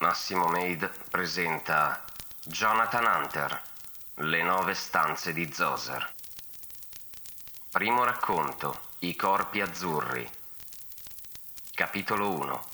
Massimo 0.00 0.46
Maid 0.46 0.88
presenta 1.10 2.04
Jonathan 2.44 3.04
Hunter, 3.04 3.62
Le 4.14 4.42
nove 4.44 4.74
stanze 4.74 5.32
di 5.32 5.52
Zoser. 5.52 6.14
Primo 7.68 8.04
racconto, 8.04 8.78
I 9.00 9.16
corpi 9.16 9.60
azzurri. 9.60 10.30
Capitolo 11.74 12.30
1. 12.30 12.64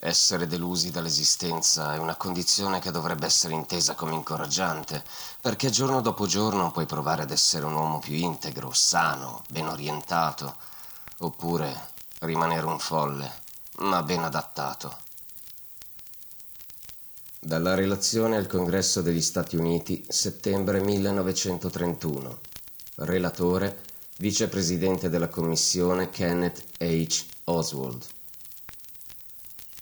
Essere 0.00 0.46
delusi 0.46 0.90
dall'esistenza 0.90 1.92
è 1.92 1.98
una 1.98 2.16
condizione 2.16 2.80
che 2.80 2.90
dovrebbe 2.90 3.26
essere 3.26 3.52
intesa 3.52 3.94
come 3.94 4.14
incoraggiante, 4.14 5.04
perché 5.42 5.68
giorno 5.68 6.00
dopo 6.00 6.26
giorno 6.26 6.70
puoi 6.70 6.86
provare 6.86 7.24
ad 7.24 7.30
essere 7.30 7.66
un 7.66 7.74
uomo 7.74 7.98
più 7.98 8.14
integro, 8.14 8.72
sano, 8.72 9.44
ben 9.50 9.68
orientato, 9.68 10.56
oppure 11.18 11.88
rimanere 12.20 12.64
un 12.64 12.78
folle, 12.78 13.30
ma 13.80 14.02
ben 14.02 14.24
adattato. 14.24 15.08
Dalla 17.42 17.74
relazione 17.74 18.36
al 18.36 18.46
Congresso 18.46 19.00
degli 19.00 19.22
Stati 19.22 19.56
Uniti, 19.56 20.04
settembre 20.06 20.78
1931. 20.78 22.38
Relatore, 22.96 23.78
vicepresidente 24.18 25.08
della 25.08 25.28
Commissione 25.28 26.10
Kenneth 26.10 26.62
H. 26.78 27.24
Oswald. 27.44 28.04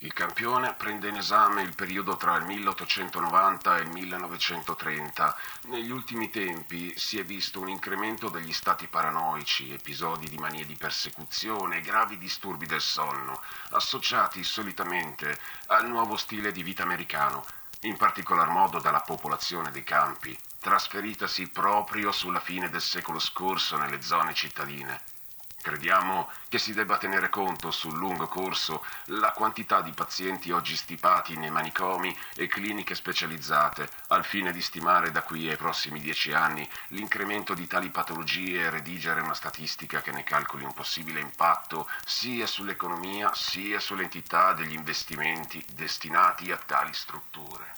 Il 0.03 0.13
campione 0.13 0.75
prende 0.75 1.09
in 1.09 1.17
esame 1.17 1.63
il 1.63 1.75
periodo 1.75 2.17
tra 2.17 2.37
il 2.37 2.45
1890 2.45 3.79
e 3.79 3.81
il 3.81 3.89
1930. 3.89 5.37
Negli 5.63 5.91
ultimi 5.91 6.31
tempi 6.31 6.97
si 6.97 7.19
è 7.19 7.25
visto 7.25 7.59
un 7.59 7.69
incremento 7.69 8.29
degli 8.29 8.53
stati 8.53 8.87
paranoici, 8.87 9.73
episodi 9.73 10.29
di 10.29 10.39
manie 10.39 10.65
di 10.67 10.77
persecuzione 10.77 11.79
e 11.79 11.81
gravi 11.81 12.17
disturbi 12.17 12.67
del 12.67 12.81
sonno, 12.81 13.43
associati 13.71 14.45
solitamente 14.45 15.37
al 15.67 15.89
nuovo 15.89 16.17
stile 16.17 16.53
di 16.53 16.63
vita 16.63 16.85
americano, 16.85 17.45
in 17.81 17.97
particolar 17.97 18.51
modo 18.51 18.79
dalla 18.79 19.01
popolazione 19.01 19.73
dei 19.73 19.83
campi, 19.83 20.39
trasferitasi 20.61 21.49
proprio 21.49 22.13
sulla 22.13 22.39
fine 22.39 22.71
del 22.71 22.83
secolo 22.83 23.19
scorso 23.19 23.77
nelle 23.77 24.01
zone 24.01 24.33
cittadine. 24.33 25.17
Crediamo 25.61 26.31
che 26.48 26.59
si 26.59 26.73
debba 26.73 26.98
tenere 26.98 27.28
conto 27.28 27.70
sul 27.70 27.97
lungo 27.97 28.27
corso 28.28 28.84
la 29.06 29.33
quantità 29.33 29.81
di 29.83 29.91
pazienti 29.91 30.53
oggi 30.53 30.77
stipati 30.77 31.37
nei 31.37 31.51
manicomi 31.51 32.17
e 32.37 32.47
cliniche 32.47 32.95
specializzate, 32.95 33.89
al 34.09 34.25
fine 34.25 34.53
di 34.53 34.62
stimare 34.62 35.11
da 35.11 35.23
qui 35.23 35.48
ai 35.48 35.56
prossimi 35.56 36.01
dieci 36.01 36.33
anni 36.33 36.67
l'incremento 36.89 37.55
di 37.55 37.67
tali 37.67 37.91
patologie 37.91 38.61
e 38.61 38.70
redigere 38.70 39.20
una 39.20 39.34
statistica 39.34 40.01
che 40.01 40.12
ne 40.12 40.23
calcoli 40.23 40.64
un 40.64 40.73
possibile 40.73 41.20
impatto 41.20 41.89
sia 42.05 42.47
sull'economia 42.47 43.34
sia 43.34 43.81
sull'entità 43.81 44.53
degli 44.53 44.75
investimenti 44.75 45.64
destinati 45.75 46.53
a 46.53 46.56
tali 46.56 46.95
strutture. 46.95 47.77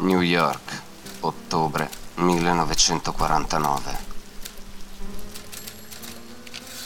New 0.00 0.22
York, 0.22 0.82
ottobre 1.20 1.90
1949. 2.14 3.98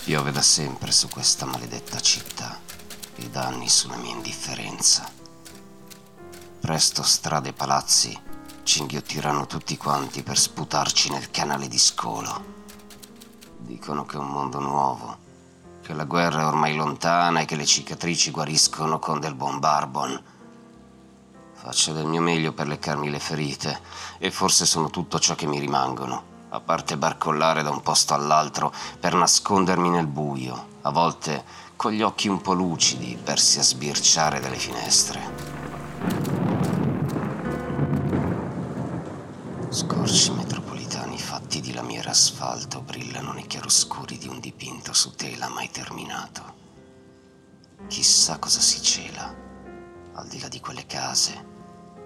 Piove 0.02 0.32
da 0.32 0.42
sempre 0.42 0.90
su 0.90 1.08
questa 1.08 1.46
maledetta 1.46 2.00
città 2.00 2.58
e 3.14 3.30
da 3.30 3.44
anni 3.44 3.68
sulla 3.68 3.94
mia 3.94 4.12
indifferenza. 4.12 5.08
Presto 6.58 7.04
strade 7.04 7.50
e 7.50 7.52
palazzi 7.52 8.20
ci 8.64 8.80
inghiottiranno 8.80 9.46
tutti 9.46 9.76
quanti 9.76 10.24
per 10.24 10.36
sputarci 10.36 11.10
nel 11.10 11.30
canale 11.30 11.68
di 11.68 11.78
scolo. 11.78 12.44
Dicono 13.58 14.04
che 14.06 14.16
è 14.16 14.18
un 14.18 14.30
mondo 14.30 14.58
nuovo, 14.58 15.18
che 15.82 15.92
la 15.92 16.04
guerra 16.04 16.40
è 16.40 16.46
ormai 16.46 16.74
lontana 16.74 17.38
e 17.38 17.44
che 17.44 17.54
le 17.54 17.64
cicatrici 17.64 18.32
guariscono 18.32 18.98
con 18.98 19.20
del 19.20 19.36
buon 19.36 19.60
barbon 19.60 20.32
Faccio 21.64 21.94
del 21.94 22.04
mio 22.04 22.20
meglio 22.20 22.52
per 22.52 22.66
leccarmi 22.66 23.08
le 23.08 23.18
ferite 23.18 23.80
e 24.18 24.30
forse 24.30 24.66
sono 24.66 24.90
tutto 24.90 25.18
ciò 25.18 25.34
che 25.34 25.46
mi 25.46 25.58
rimangono, 25.58 26.22
a 26.50 26.60
parte 26.60 26.98
barcollare 26.98 27.62
da 27.62 27.70
un 27.70 27.80
posto 27.80 28.12
all'altro 28.12 28.70
per 29.00 29.14
nascondermi 29.14 29.88
nel 29.88 30.06
buio, 30.06 30.66
a 30.82 30.90
volte 30.90 31.42
con 31.74 31.92
gli 31.92 32.02
occhi 32.02 32.28
un 32.28 32.42
po' 32.42 32.52
lucidi, 32.52 33.16
persi 33.16 33.60
a 33.60 33.62
sbirciare 33.62 34.40
dalle 34.40 34.58
finestre. 34.58 35.20
Scorci 39.70 40.32
metropolitani 40.32 41.18
fatti 41.18 41.62
di 41.62 41.72
lamiera 41.72 42.10
asfalto 42.10 42.82
brillano 42.82 43.32
nei 43.32 43.46
chiaroscuri 43.46 44.18
di 44.18 44.28
un 44.28 44.38
dipinto 44.38 44.92
su 44.92 45.14
tela 45.14 45.48
mai 45.48 45.70
terminato. 45.70 46.42
Chissà 47.88 48.38
cosa 48.38 48.60
si 48.60 48.82
cela 48.82 49.34
al 50.16 50.28
di 50.28 50.38
là 50.40 50.48
di 50.48 50.60
quelle 50.60 50.84
case 50.84 51.52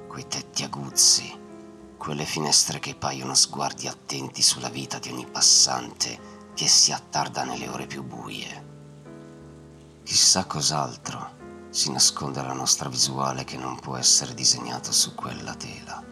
quei 0.09 0.27
tetti 0.27 0.65
aguzzi, 0.65 1.33
quelle 1.97 2.25
finestre 2.25 2.81
che 2.81 2.97
paiono 2.97 3.35
sguardi 3.35 3.87
attenti 3.87 4.43
sulla 4.43 4.71
vita 4.71 4.99
di 4.99 5.11
ogni 5.11 5.27
passante 5.27 6.51
che 6.55 6.67
si 6.67 6.91
attarda 6.91 7.45
nelle 7.45 7.69
ore 7.69 7.87
più 7.87 8.03
buie. 8.03 8.67
Chissà 10.03 10.47
cos'altro 10.47 11.37
si 11.71 11.93
nasconde 11.93 12.41
alla 12.41 12.55
nostra 12.55 12.89
visuale 12.89 13.45
che 13.45 13.57
non 13.57 13.79
può 13.79 13.97
essere 13.97 14.35
disegnato 14.35 14.91
su 14.91 15.15
quella 15.15 15.55
tela. 15.55 16.03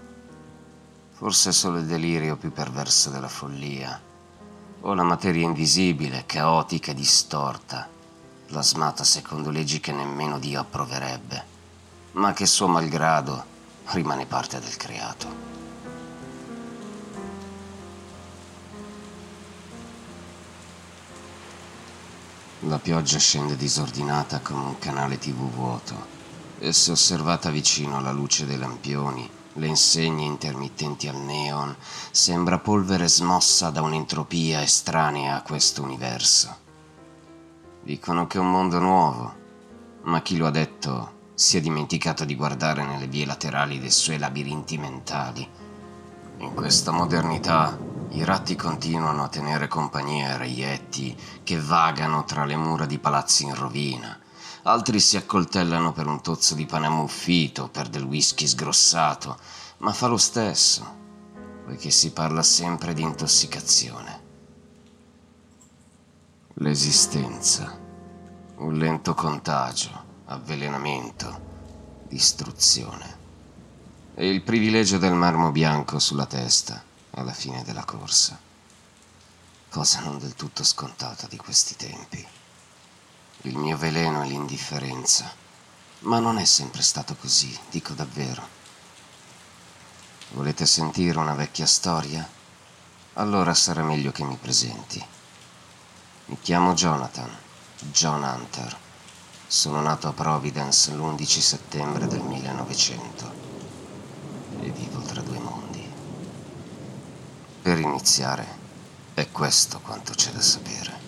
Forse 1.11 1.51
solo 1.51 1.78
il 1.78 1.87
delirio 1.87 2.37
più 2.37 2.53
perverso 2.53 3.09
della 3.09 3.27
follia, 3.27 3.99
o 4.83 4.95
la 4.95 5.03
materia 5.03 5.47
invisibile, 5.47 6.27
caotica 6.27 6.91
e 6.91 6.95
distorta, 6.95 7.89
plasmata 8.47 9.03
secondo 9.03 9.51
leggi 9.51 9.81
che 9.81 9.93
nemmeno 9.93 10.39
Dio 10.39 10.61
approverebbe, 10.61 11.45
ma 12.13 12.33
che 12.34 12.47
suo 12.47 12.69
malgrado 12.69 13.55
rimane 13.91 14.27
parte 14.27 14.59
del 14.61 14.77
creato. 14.77 15.55
La 22.61 22.79
pioggia 22.79 23.19
scende 23.19 23.57
disordinata 23.57 24.41
come 24.41 24.65
un 24.65 24.79
canale 24.79 25.19
tv 25.19 25.49
vuoto 25.51 26.15
e 26.59 26.73
se 26.73 26.91
osservata 26.91 27.51
vicino 27.51 27.99
alla 27.99 28.13
luce 28.13 28.47
dei 28.47 28.57
lampioni, 28.57 29.29
le 29.53 29.67
insegne 29.67 30.25
intermittenti 30.25 31.07
al 31.07 31.17
neon, 31.17 31.77
sembra 32.11 32.59
polvere 32.59 33.09
smossa 33.09 33.71
da 33.71 33.83
un'entropia 33.83 34.63
estranea 34.63 35.37
a 35.37 35.43
questo 35.43 35.83
universo. 35.83 36.57
Dicono 37.83 38.27
che 38.27 38.39
è 38.39 38.41
un 38.41 38.51
mondo 38.51 38.79
nuovo, 38.79 39.35
ma 40.03 40.22
chi 40.22 40.37
lo 40.37 40.47
ha 40.47 40.51
detto 40.51 41.16
si 41.36 41.59
è 41.59 41.60
dimenticato 41.60 42.24
di 42.24 42.34
guardare 42.34 42.83
nelle 42.83 43.09
vie 43.09 43.27
laterali 43.27 43.78
dei 43.78 43.91
suoi 43.91 44.18
labirinti 44.18 44.78
mentali. 44.78 45.47
In 46.38 46.54
questa 46.54 46.92
modernità 46.92 47.78
i 48.12 48.24
ratti 48.24 48.56
continuano 48.56 49.24
a 49.24 49.28
tenere 49.28 49.68
compagnia 49.68 50.30
ai 50.30 50.38
reietti 50.38 51.15
che 51.44 51.60
vagano 51.60 52.24
tra 52.24 52.47
le 52.47 52.56
mura 52.56 52.86
di 52.86 52.98
palazzi 52.98 53.44
in 53.44 53.54
rovina. 53.54 54.18
Altri 54.62 54.98
si 54.98 55.18
accoltellano 55.18 55.92
per 55.92 56.06
un 56.06 56.22
tozzo 56.22 56.54
di 56.54 56.65
pane 56.65 56.86
ammuffito, 56.86 57.68
per 57.68 57.88
del 57.88 58.04
whisky 58.04 58.47
sgrossato, 58.47 59.38
ma 59.78 59.92
fa 59.92 60.06
lo 60.06 60.16
stesso, 60.16 60.86
poiché 61.66 61.91
si 61.91 62.12
parla 62.12 62.42
sempre 62.42 62.94
di 62.94 63.03
intossicazione. 63.03 64.22
L'esistenza, 66.54 67.78
un 68.56 68.72
lento 68.78 69.12
contagio 69.12 70.06
avvelenamento, 70.27 72.05
distruzione. 72.09 73.25
E 74.15 74.28
il 74.28 74.43
privilegio 74.43 74.99
del 74.99 75.13
marmo 75.13 75.53
bianco 75.53 75.99
sulla 75.99 76.27
testa 76.27 76.83
alla 77.11 77.33
fine 77.33 77.63
della 77.63 77.84
corsa. 77.84 78.39
Cosa 79.69 80.01
non 80.01 80.19
del 80.19 80.34
tutto 80.34 80.65
scontata 80.65 81.27
di 81.28 81.37
questi 81.37 81.77
tempi. 81.77 82.27
Il 83.43 83.57
mio 83.57 83.77
veleno 83.77 84.23
è 84.23 84.27
l'indifferenza. 84.27 85.31
Ma 86.01 86.19
non 86.19 86.39
è 86.39 86.45
sempre 86.45 86.83
stato 86.83 87.15
così, 87.15 87.57
dico 87.71 87.93
davvero. 87.93 88.55
Volete 90.31 90.67
sentire 90.67 91.19
una 91.19 91.34
vecchia 91.34 91.67
storia? 91.67 92.29
Allora 93.15 93.55
sarà 93.55 93.83
meglio 93.83 94.13
che 94.13 94.25
mi 94.25 94.37
presenti. 94.37 95.05
Mi 96.27 96.39
chiamo 96.41 96.75
Jonathan, 96.75 97.31
John 97.93 98.22
Hunter. 98.22 98.84
Sono 99.48 99.81
nato 99.81 100.09
a 100.09 100.13
Providence 100.13 100.93
l'11 100.93 101.25
settembre 101.25 102.09
del 102.09 102.21
1900 102.21 103.33
e 104.60 104.71
vivo 104.71 104.98
tra 105.03 105.21
due 105.21 105.39
mondi. 105.39 105.89
Per 107.63 107.78
iniziare, 107.78 108.45
è 109.15 109.31
questo 109.31 109.78
quanto 109.81 110.15
c'è 110.15 110.33
da 110.33 110.41
sapere. 110.41 110.98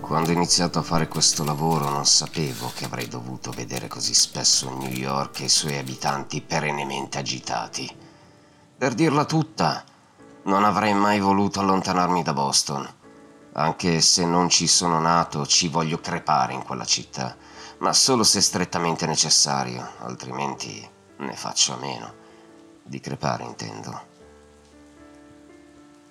Quando 0.00 0.30
ho 0.30 0.32
iniziato 0.32 0.78
a 0.78 0.82
fare 0.82 1.06
questo 1.06 1.44
lavoro 1.44 1.90
non 1.90 2.06
sapevo 2.06 2.72
che 2.74 2.86
avrei 2.86 3.08
dovuto 3.08 3.50
vedere 3.50 3.88
così 3.88 4.14
spesso 4.14 4.70
New 4.70 4.90
York 4.90 5.40
e 5.40 5.44
i 5.44 5.48
suoi 5.50 5.76
abitanti 5.76 6.40
perennemente 6.40 7.18
agitati. 7.18 8.03
Per 8.84 8.92
dirla 8.92 9.24
tutta, 9.24 9.82
non 10.42 10.62
avrei 10.62 10.92
mai 10.92 11.18
voluto 11.18 11.58
allontanarmi 11.58 12.22
da 12.22 12.34
Boston, 12.34 12.86
anche 13.52 14.02
se 14.02 14.26
non 14.26 14.50
ci 14.50 14.66
sono 14.66 15.00
nato 15.00 15.46
ci 15.46 15.68
voglio 15.68 16.00
crepare 16.00 16.52
in 16.52 16.62
quella 16.62 16.84
città, 16.84 17.34
ma 17.78 17.94
solo 17.94 18.24
se 18.24 18.42
strettamente 18.42 19.06
necessario, 19.06 19.92
altrimenti 20.00 20.86
ne 21.16 21.34
faccio 21.34 21.72
a 21.72 21.76
meno. 21.78 22.12
Di 22.82 23.00
crepare 23.00 23.44
intendo. 23.44 24.02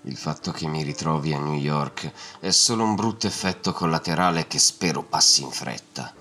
Il 0.06 0.18
fatto 0.18 0.50
che 0.50 0.66
mi 0.66 0.82
ritrovi 0.82 1.32
a 1.32 1.38
New 1.38 1.54
York 1.54 2.12
è 2.40 2.50
solo 2.50 2.84
un 2.84 2.96
brutto 2.96 3.28
effetto 3.28 3.72
collaterale 3.72 4.48
che 4.48 4.58
spero 4.58 5.04
passi 5.04 5.44
in 5.44 5.52
fretta. 5.52 6.12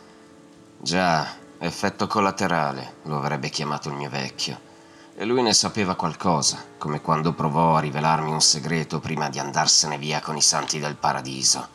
Già, 0.76 1.34
effetto 1.56 2.06
collaterale, 2.06 2.96
lo 3.04 3.16
avrebbe 3.16 3.48
chiamato 3.48 3.88
il 3.88 3.94
mio 3.94 4.10
vecchio. 4.10 4.68
E 5.14 5.24
lui 5.24 5.42
ne 5.42 5.52
sapeva 5.52 5.94
qualcosa, 5.94 6.64
come 6.78 7.00
quando 7.00 7.32
provò 7.32 7.76
a 7.76 7.80
rivelarmi 7.80 8.32
un 8.32 8.40
segreto 8.40 8.98
prima 8.98 9.28
di 9.28 9.38
andarsene 9.38 9.98
via 9.98 10.20
con 10.20 10.36
i 10.36 10.42
santi 10.42 10.78
del 10.78 10.96
paradiso. 10.96 11.68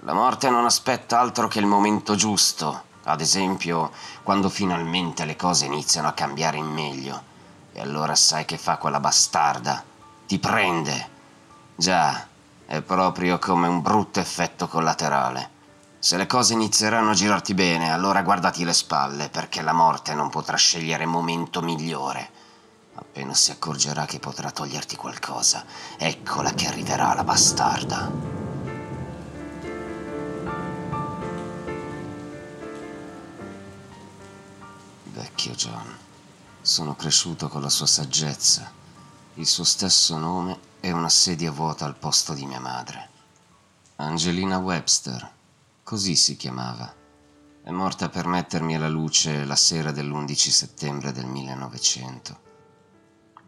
La 0.00 0.14
morte 0.14 0.48
non 0.48 0.64
aspetta 0.64 1.20
altro 1.20 1.48
che 1.48 1.58
il 1.58 1.66
momento 1.66 2.14
giusto, 2.14 2.82
ad 3.04 3.20
esempio 3.20 3.90
quando 4.22 4.48
finalmente 4.48 5.24
le 5.24 5.36
cose 5.36 5.66
iniziano 5.66 6.08
a 6.08 6.12
cambiare 6.12 6.56
in 6.56 6.66
meglio. 6.66 7.22
E 7.72 7.80
allora 7.80 8.14
sai 8.14 8.44
che 8.44 8.56
fa 8.56 8.76
quella 8.76 9.00
bastarda? 9.00 9.84
ti 10.28 10.38
prende. 10.38 11.08
Già, 11.74 12.26
è 12.66 12.82
proprio 12.82 13.38
come 13.38 13.66
un 13.66 13.80
brutto 13.80 14.20
effetto 14.20 14.68
collaterale. 14.68 15.56
Se 15.98 16.18
le 16.18 16.26
cose 16.26 16.52
inizieranno 16.52 17.10
a 17.10 17.14
girarti 17.14 17.54
bene, 17.54 17.90
allora 17.90 18.20
guardati 18.20 18.62
le 18.62 18.74
spalle, 18.74 19.30
perché 19.30 19.62
la 19.62 19.72
morte 19.72 20.12
non 20.12 20.28
potrà 20.28 20.58
scegliere 20.58 21.06
momento 21.06 21.62
migliore. 21.62 22.30
Appena 22.98 23.32
si 23.32 23.52
accorgerà 23.52 24.06
che 24.06 24.18
potrà 24.18 24.50
toglierti 24.50 24.96
qualcosa, 24.96 25.64
eccola 25.96 26.52
che 26.52 26.66
arriverà 26.66 27.14
la 27.14 27.22
bastarda. 27.22 28.10
Vecchio 35.04 35.52
John, 35.52 35.96
sono 36.60 36.96
cresciuto 36.96 37.48
con 37.48 37.62
la 37.62 37.70
sua 37.70 37.86
saggezza 37.86 38.76
il 39.38 39.46
suo 39.46 39.62
stesso 39.62 40.18
nome 40.18 40.58
e 40.80 40.90
una 40.90 41.08
sedia 41.08 41.52
vuota 41.52 41.84
al 41.84 41.96
posto 41.96 42.34
di 42.34 42.44
mia 42.44 42.58
madre. 42.58 43.08
Angelina 43.96 44.58
Webster, 44.58 45.30
così 45.84 46.16
si 46.16 46.36
chiamava. 46.36 46.92
È 47.62 47.70
morta 47.70 48.08
per 48.08 48.26
mettermi 48.26 48.74
alla 48.74 48.88
luce 48.88 49.44
la 49.44 49.54
sera 49.54 49.92
dell'11 49.92 50.34
settembre 50.34 51.12
del 51.12 51.26
1900. 51.26 52.47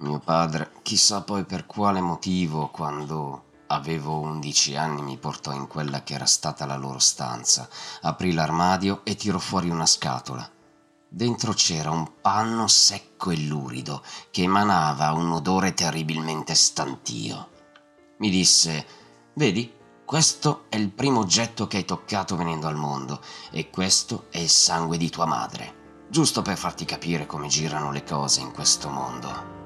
Mio 0.03 0.19
padre, 0.19 0.73
chissà 0.81 1.21
poi 1.21 1.45
per 1.45 1.67
quale 1.67 2.01
motivo, 2.01 2.69
quando 2.69 3.49
avevo 3.67 4.19
11 4.21 4.75
anni 4.75 5.03
mi 5.03 5.19
portò 5.19 5.53
in 5.53 5.67
quella 5.67 6.03
che 6.03 6.15
era 6.15 6.25
stata 6.25 6.65
la 6.65 6.77
loro 6.77 6.99
stanza, 6.99 7.69
aprì 8.01 8.33
l'armadio 8.33 9.03
e 9.05 9.15
tirò 9.15 9.39
fuori 9.39 9.69
una 9.69 9.85
scatola. 9.85 10.49
Dentro 11.07 11.53
c'era 11.53 11.91
un 11.91 12.13
panno 12.23 12.67
secco 12.67 13.31
e 13.31 13.41
lurido 13.41 14.03
che 14.31 14.45
emanava 14.45 15.13
un 15.13 15.33
odore 15.33 15.75
terribilmente 15.75 16.55
stantio. 16.55 17.51
Mi 18.21 18.31
disse: 18.31 18.87
Vedi, 19.35 19.71
questo 20.07 20.65
è 20.71 20.77
il 20.77 20.89
primo 20.89 21.21
oggetto 21.21 21.67
che 21.67 21.77
hai 21.77 21.85
toccato 21.85 22.37
venendo 22.37 22.69
al 22.69 22.77
mondo 22.77 23.21
e 23.51 23.69
questo 23.69 24.29
è 24.31 24.39
il 24.39 24.49
sangue 24.49 24.97
di 24.97 25.11
tua 25.11 25.27
madre, 25.27 26.07
giusto 26.09 26.41
per 26.41 26.57
farti 26.57 26.87
capire 26.87 27.27
come 27.27 27.49
girano 27.49 27.93
le 27.93 28.03
cose 28.03 28.41
in 28.41 28.51
questo 28.51 28.89
mondo. 28.89 29.60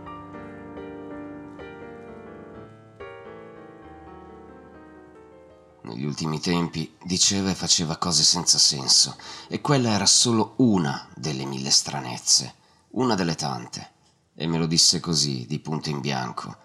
Negli 5.94 6.06
ultimi 6.06 6.40
tempi 6.40 6.92
diceva 7.04 7.50
e 7.50 7.54
faceva 7.54 7.98
cose 7.98 8.24
senza 8.24 8.58
senso, 8.58 9.16
e 9.46 9.60
quella 9.60 9.90
era 9.90 10.06
solo 10.06 10.54
una 10.56 11.08
delle 11.14 11.44
mille 11.44 11.70
stranezze, 11.70 12.54
una 12.94 13.14
delle 13.14 13.36
tante. 13.36 13.92
E 14.34 14.48
me 14.48 14.58
lo 14.58 14.66
disse 14.66 14.98
così, 14.98 15.46
di 15.46 15.60
punto 15.60 15.90
in 15.90 16.00
bianco, 16.00 16.56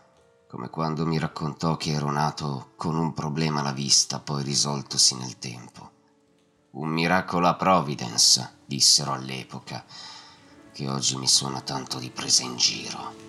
come 0.48 0.72
quando 0.72 1.06
mi 1.06 1.20
raccontò 1.20 1.78
che 1.78 1.92
ero 1.92 2.10
nato 2.10 2.72
con 2.76 2.98
un 2.98 3.14
problema 3.14 3.60
alla 3.60 3.72
vista, 3.72 4.20
poi 4.20 4.42
risoltosi 4.42 5.16
nel 5.16 5.38
tempo. 5.38 5.92
Un 6.72 6.90
miracolo 6.90 7.48
a 7.48 7.54
Providence, 7.54 8.62
dissero 8.66 9.14
all'epoca, 9.14 9.86
che 10.74 10.90
oggi 10.90 11.16
mi 11.18 11.28
suona 11.28 11.62
tanto 11.62 12.00
di 12.00 12.10
presa 12.10 12.42
in 12.42 12.58
giro. 12.58 13.29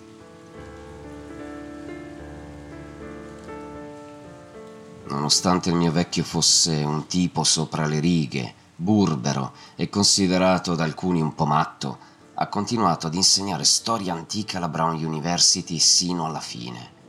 Nonostante 5.07 5.69
il 5.69 5.75
mio 5.75 5.91
vecchio 5.91 6.23
fosse 6.23 6.83
un 6.83 7.07
tipo 7.07 7.43
sopra 7.43 7.85
le 7.85 7.99
righe, 7.99 8.53
burbero 8.75 9.53
e 9.75 9.89
considerato 9.89 10.75
da 10.75 10.83
alcuni 10.83 11.21
un 11.21 11.35
po' 11.35 11.45
matto, 11.45 11.97
ha 12.35 12.47
continuato 12.47 13.07
ad 13.07 13.13
insegnare 13.13 13.63
storia 13.63 14.13
antica 14.13 14.57
alla 14.57 14.69
Brown 14.69 15.03
University 15.03 15.77
sino 15.79 16.25
alla 16.25 16.39
fine. 16.39 16.99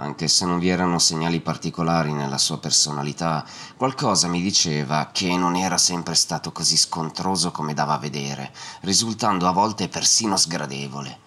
Anche 0.00 0.28
se 0.28 0.46
non 0.46 0.60
vi 0.60 0.68
erano 0.68 1.00
segnali 1.00 1.40
particolari 1.40 2.12
nella 2.12 2.38
sua 2.38 2.58
personalità, 2.58 3.44
qualcosa 3.76 4.28
mi 4.28 4.40
diceva 4.40 5.10
che 5.12 5.36
non 5.36 5.56
era 5.56 5.76
sempre 5.76 6.14
stato 6.14 6.52
così 6.52 6.76
scontroso 6.76 7.50
come 7.50 7.74
dava 7.74 7.94
a 7.94 7.98
vedere, 7.98 8.52
risultando 8.82 9.48
a 9.48 9.52
volte 9.52 9.88
persino 9.88 10.36
sgradevole. 10.36 11.18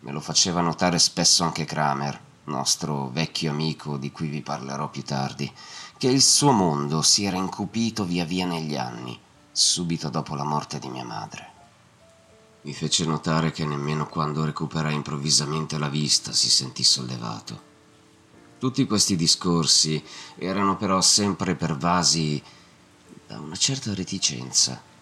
Me 0.00 0.12
lo 0.12 0.20
faceva 0.20 0.60
notare 0.60 1.00
spesso 1.00 1.42
anche 1.42 1.64
Kramer, 1.64 2.20
nostro 2.46 3.08
vecchio 3.10 3.50
amico 3.50 3.96
di 3.96 4.10
cui 4.10 4.28
vi 4.28 4.42
parlerò 4.42 4.88
più 4.90 5.02
tardi, 5.02 5.50
che 5.96 6.08
il 6.08 6.22
suo 6.22 6.52
mondo 6.52 7.02
si 7.02 7.24
era 7.24 7.36
incupito 7.36 8.04
via 8.04 8.24
via 8.24 8.46
negli 8.46 8.76
anni, 8.76 9.18
subito 9.50 10.08
dopo 10.08 10.34
la 10.34 10.44
morte 10.44 10.78
di 10.78 10.88
mia 10.88 11.04
madre. 11.04 11.52
Mi 12.62 12.74
fece 12.74 13.04
notare 13.04 13.52
che 13.52 13.64
nemmeno 13.64 14.06
quando 14.06 14.44
recuperai 14.44 14.94
improvvisamente 14.94 15.78
la 15.78 15.88
vista 15.88 16.32
si 16.32 16.50
sentì 16.50 16.82
sollevato. 16.82 17.74
Tutti 18.58 18.86
questi 18.86 19.16
discorsi 19.16 20.02
erano 20.36 20.76
però 20.76 21.00
sempre 21.00 21.54
pervasi 21.54 22.42
da 23.26 23.38
una 23.38 23.56
certa 23.56 23.94
reticenza 23.94 24.94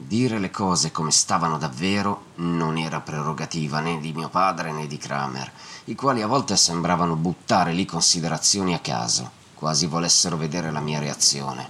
Dire 0.00 0.38
le 0.38 0.50
cose 0.50 0.92
come 0.92 1.10
stavano 1.10 1.58
davvero 1.58 2.26
non 2.36 2.78
era 2.78 3.00
prerogativa 3.00 3.80
né 3.80 3.98
di 3.98 4.12
mio 4.12 4.28
padre 4.28 4.70
né 4.70 4.86
di 4.86 4.96
Kramer, 4.96 5.52
i 5.88 5.94
quali 5.94 6.20
a 6.20 6.26
volte 6.26 6.54
sembravano 6.56 7.16
buttare 7.16 7.72
lì 7.72 7.86
considerazioni 7.86 8.74
a 8.74 8.78
caso, 8.78 9.30
quasi 9.54 9.86
volessero 9.86 10.36
vedere 10.36 10.70
la 10.70 10.80
mia 10.80 10.98
reazione. 10.98 11.68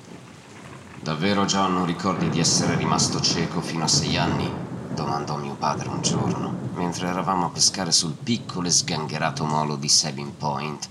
Davvero 1.00 1.44
John 1.44 1.74
non 1.74 1.86
ricordi 1.86 2.28
di 2.28 2.40
essere 2.40 2.74
rimasto 2.74 3.20
cieco 3.20 3.60
fino 3.60 3.84
a 3.84 3.88
sei 3.88 4.16
anni? 4.16 4.52
domandò 4.92 5.36
mio 5.36 5.54
padre 5.54 5.88
un 5.88 6.02
giorno, 6.02 6.52
mentre 6.74 7.06
eravamo 7.06 7.46
a 7.46 7.50
pescare 7.50 7.92
sul 7.92 8.14
piccolo 8.14 8.66
e 8.66 8.72
sgangherato 8.72 9.44
molo 9.44 9.76
di 9.76 9.88
Sabine 9.88 10.32
Point 10.36 10.88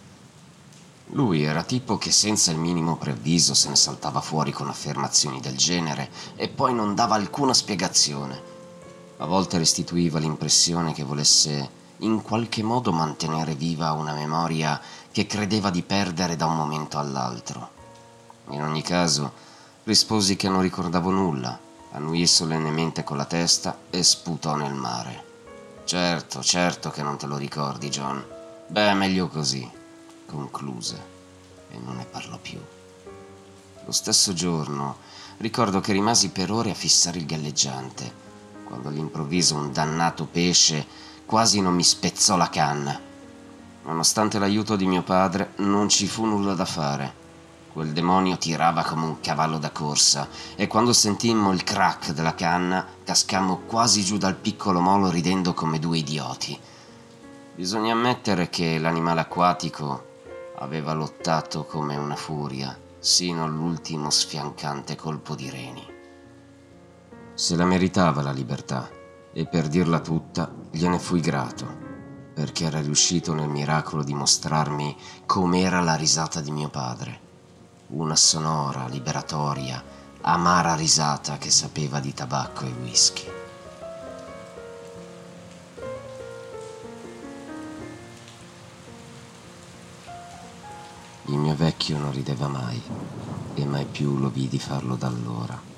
lui 1.12 1.44
era 1.44 1.64
tipo 1.64 1.98
che 1.98 2.12
senza 2.12 2.52
il 2.52 2.58
minimo 2.58 2.98
preavviso 2.98 3.54
se 3.54 3.70
ne 3.70 3.78
saltava 3.78 4.20
fuori 4.20 4.52
con 4.52 4.68
affermazioni 4.68 5.40
del 5.40 5.56
genere 5.56 6.10
e 6.36 6.50
poi 6.50 6.74
non 6.74 6.96
dava 6.96 7.16
alcuna 7.16 7.54
spiegazione. 7.54 8.56
A 9.18 9.26
volte 9.26 9.58
restituiva 9.58 10.20
l'impressione 10.20 10.92
che 10.92 11.04
volesse 11.04 11.77
in 12.00 12.22
qualche 12.22 12.62
modo 12.62 12.92
mantenere 12.92 13.56
viva 13.56 13.94
una 13.94 14.14
memoria 14.14 14.80
che 15.12 15.26
credeva 15.26 15.70
di 15.70 15.82
perdere 15.82 16.36
da 16.36 16.46
un 16.46 16.56
momento 16.56 17.00
all'altro. 17.00 17.70
In 18.50 18.62
ogni 18.62 18.82
caso, 18.84 19.32
risposi 19.84 20.36
che 20.36 20.50
non 20.50 20.62
ricordavo 20.62 21.10
nulla, 21.10 21.58
annuì 21.94 22.28
solennemente 22.28 23.04
con 23.04 23.18
la 23.18 23.26
testa 23.26 23.78
e 23.90 24.04
sputò 24.04 24.56
nel 24.56 24.74
mare. 24.74 25.26
Certo, 25.86 26.44
certo 26.44 26.92
che 26.92 27.02
non 27.02 27.18
te 27.18 27.26
lo 27.26 27.38
ricordi, 27.38 27.90
John. 27.90 28.24
Beh, 28.68 28.94
meglio 28.94 29.28
così, 29.28 29.70
concluse, 30.26 31.02
e 31.70 31.80
non 31.80 31.96
ne 31.96 32.06
parlo 32.06 32.38
più. 32.38 32.60
Lo 33.86 33.92
stesso 33.92 34.34
giorno 34.34 34.98
ricordo 35.38 35.80
che 35.80 35.94
rimasi 35.94 36.30
per 36.30 36.52
ore 36.52 36.72
a 36.72 36.76
fissare 36.76 37.18
il 37.18 37.26
galleggiante, 37.26 38.26
quando 38.66 38.90
all'improvviso 38.90 39.56
un 39.56 39.72
dannato 39.72 40.26
pesce 40.26 40.86
quasi 41.28 41.60
non 41.60 41.76
mi 41.76 41.84
spezzò 41.84 42.38
la 42.38 42.50
canna. 42.50 42.98
Nonostante 43.84 44.40
l'aiuto 44.40 44.78
di 44.78 44.88
mio 44.88 45.04
padre, 45.04 45.52
non 45.58 45.90
ci 45.90 46.08
fu 46.08 46.26
nulla 46.26 46.54
da 46.54 46.64
fare. 46.64 47.26
Quel 47.74 47.92
demonio 47.92 48.38
tirava 48.38 48.82
come 48.84 49.06
un 49.06 49.20
cavallo 49.20 49.60
da 49.60 49.70
corsa 49.72 50.30
e 50.56 50.68
quando 50.68 50.94
sentimmo 50.94 51.52
il 51.52 51.64
crack 51.64 52.12
della 52.12 52.34
canna 52.34 52.84
cascammo 53.04 53.60
quasi 53.68 54.04
giù 54.04 54.18
dal 54.18 54.36
piccolo 54.36 54.80
molo 54.80 55.10
ridendo 55.10 55.54
come 55.54 55.80
due 55.80 55.98
idioti. 55.98 56.58
Bisogna 57.54 57.92
ammettere 57.92 58.50
che 58.50 58.80
l'animale 58.80 59.20
acquatico 59.20 60.06
aveva 60.60 60.94
lottato 60.94 61.66
come 61.66 61.98
una 61.98 62.16
furia 62.16 62.76
sino 63.00 63.44
all'ultimo 63.44 64.10
sfiancante 64.10 64.96
colpo 64.96 65.36
di 65.36 65.50
reni. 65.50 65.86
Se 67.34 67.56
la 67.56 67.66
meritava 67.66 68.22
la 68.22 68.32
libertà 68.32 68.90
e 69.34 69.46
per 69.46 69.68
dirla 69.68 70.00
tutta 70.00 70.57
gliene 70.78 71.00
fui 71.00 71.20
grato 71.22 71.86
perché 72.36 72.66
era 72.66 72.80
riuscito 72.80 73.34
nel 73.34 73.50
miracolo 73.50 74.04
di 74.04 74.14
mostrarmi 74.14 74.96
com'era 75.26 75.82
la 75.82 75.96
risata 75.96 76.40
di 76.40 76.52
mio 76.52 76.70
padre. 76.70 77.20
Una 77.88 78.16
sonora, 78.16 78.86
liberatoria, 78.88 79.84
amara 80.22 80.76
risata 80.76 81.40
che 81.40 81.50
sapeva 81.50 82.00
di 82.00 82.14
tabacco 82.14 82.66
e 82.66 82.72
whisky. 82.80 83.26
Il 91.26 91.38
mio 91.40 91.56
vecchio 91.56 91.98
non 91.98 92.12
rideva 92.12 92.48
mai 92.48 92.80
e 93.56 93.66
mai 93.66 93.86
più 93.86 94.16
lo 94.16 94.30
vidi 94.30 94.60
farlo 94.60 94.96
da 94.96 95.08
allora. 95.08 95.77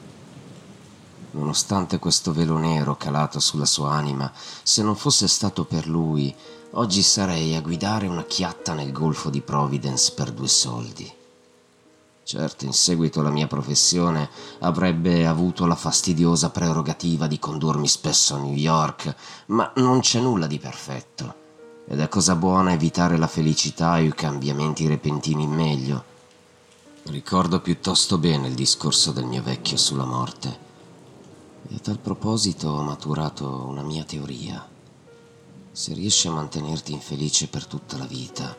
Nonostante 1.32 2.00
questo 2.00 2.34
velo 2.34 2.58
nero 2.58 2.98
calato 2.98 3.40
sulla 3.40 3.66
sua 3.66 3.92
anima, 3.92 4.32
se 4.64 4.82
non 4.82 4.96
fosse 4.96 5.28
stato 5.28 5.64
per 5.64 5.88
lui, 5.88 6.34
oggi 6.72 7.04
sarei 7.04 7.56
a 7.56 7.62
guidare 7.62 8.08
una 8.08 8.24
chiatta 8.24 8.74
nel 8.74 8.92
golfo 8.92 9.30
di 9.30 9.42
Providence 9.42 10.14
per 10.14 10.32
due 10.32 10.48
soldi. 10.48 11.14
Certo, 12.24 12.66
in 12.66 12.74
seguito 12.74 13.20
alla 13.20 13.32
mia 13.32 13.48
professione 13.48 14.30
avrebbe 14.60 15.26
avuto 15.26 15.66
la 15.66 15.76
fastidiosa 15.76 16.50
prerogativa 16.50 17.28
di 17.28 17.40
condurmi 17.40 17.88
spesso 17.88 18.36
a 18.36 18.40
New 18.40 18.54
York, 18.54 19.16
ma 19.48 19.72
non 19.76 20.00
c'è 20.00 20.20
nulla 20.20 20.46
di 20.46 20.60
perfetto. 20.60 21.36
Ed 21.88 22.00
è 22.00 22.08
cosa 22.08 22.36
buona 22.36 22.72
evitare 22.72 23.18
la 23.18 23.26
felicità 23.26 23.98
e 23.98 24.04
i 24.06 24.14
cambiamenti 24.14 24.88
repentini 24.88 25.44
in 25.44 25.52
meglio. 25.52 26.04
Ricordo 27.06 27.62
piuttosto 27.62 28.20
bene 28.20 28.48
il 28.48 28.54
discorso 28.54 29.12
del 29.12 29.26
mio 29.26 29.42
vecchio 29.42 29.78
sulla 29.78 30.06
morte. 30.06 30.69
E 31.68 31.76
a 31.76 31.80
tal 31.80 32.00
proposito 32.00 32.70
ho 32.70 32.82
maturato 32.82 33.66
una 33.66 33.84
mia 33.84 34.04
teoria. 34.04 34.68
Se 35.72 35.94
riesci 35.94 36.28
a 36.28 36.32
mantenerti 36.32 36.94
infelice 36.94 37.48
per 37.48 37.66
tutta 37.66 37.98
la 37.98 38.06
vita, 38.06 38.56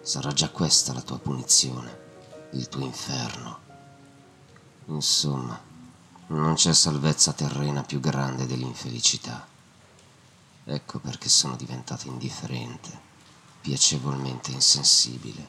sarà 0.00 0.32
già 0.32 0.50
questa 0.50 0.92
la 0.92 1.02
tua 1.02 1.18
punizione, 1.18 2.48
il 2.52 2.68
tuo 2.68 2.84
inferno. 2.84 3.58
Insomma, 4.86 5.60
non 6.28 6.54
c'è 6.54 6.72
salvezza 6.72 7.32
terrena 7.32 7.82
più 7.82 8.00
grande 8.00 8.46
dell'infelicità. 8.46 9.46
Ecco 10.64 10.98
perché 10.98 11.28
sono 11.28 11.56
diventato 11.56 12.08
indifferente, 12.08 13.00
piacevolmente 13.60 14.50
insensibile. 14.50 15.48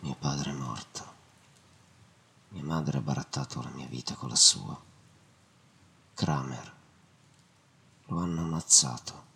Mio 0.00 0.16
padre 0.18 0.50
è 0.50 0.54
morto. 0.54 1.09
Mia 2.50 2.64
madre 2.64 2.98
ha 2.98 3.00
barattato 3.00 3.62
la 3.62 3.70
mia 3.74 3.86
vita 3.88 4.14
con 4.14 4.28
la 4.28 4.36
sua. 4.36 4.78
Kramer. 6.14 6.72
Lo 8.06 8.18
hanno 8.18 8.40
ammazzato. 8.40 9.28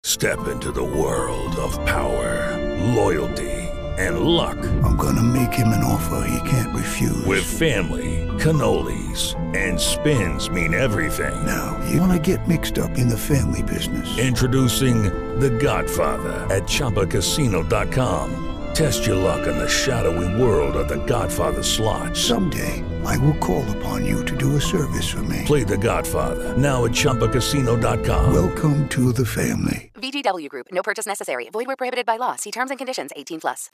Step 0.00 0.46
into 0.48 0.70
the 0.70 0.82
world 0.82 1.56
of 1.56 1.76
power, 1.84 2.56
loyalty, 2.94 3.68
and 3.98 4.20
luck. 4.20 4.56
I'm 4.84 4.96
gonna 4.96 5.22
make 5.22 5.52
him 5.52 5.68
an 5.68 5.82
offer 5.82 6.26
he 6.26 6.48
can't 6.48 6.74
refuse. 6.74 7.26
With 7.26 7.44
family, 7.44 8.26
cannolis, 8.38 9.34
and 9.54 9.78
spins 9.78 10.48
mean 10.48 10.74
everything. 10.74 11.34
now, 11.44 11.78
you 11.90 12.00
wanna 12.00 12.18
get 12.18 12.46
mixed 12.46 12.78
up 12.78 12.96
in 12.96 13.08
the 13.08 13.18
family 13.18 13.62
business. 13.62 14.16
Introducing 14.16 15.10
The 15.40 15.50
Godfather 15.50 16.46
at 16.50 16.62
ChumbaCasino.com. 16.68 18.45
Test 18.76 19.06
your 19.06 19.16
luck 19.16 19.46
in 19.46 19.56
the 19.56 19.66
shadowy 19.66 20.28
world 20.38 20.76
of 20.76 20.86
The 20.86 21.02
Godfather 21.06 21.62
slot. 21.62 22.14
Someday, 22.14 22.84
I 23.06 23.16
will 23.16 23.38
call 23.38 23.64
upon 23.78 24.04
you 24.04 24.22
to 24.26 24.36
do 24.36 24.56
a 24.56 24.60
service 24.60 25.08
for 25.08 25.22
me. 25.22 25.44
Play 25.46 25.64
The 25.64 25.78
Godfather 25.78 26.54
now 26.58 26.84
at 26.84 26.92
ChumbaCasino.com. 26.92 28.34
Welcome 28.34 28.86
to 28.88 29.14
the 29.14 29.24
family. 29.24 29.90
VGW 29.94 30.50
Group. 30.50 30.66
No 30.72 30.82
purchase 30.82 31.06
necessary. 31.06 31.48
Void 31.50 31.66
where 31.66 31.76
prohibited 31.76 32.04
by 32.04 32.18
law. 32.18 32.36
See 32.36 32.50
terms 32.50 32.68
and 32.70 32.76
conditions. 32.76 33.12
18 33.16 33.40
plus. 33.40 33.70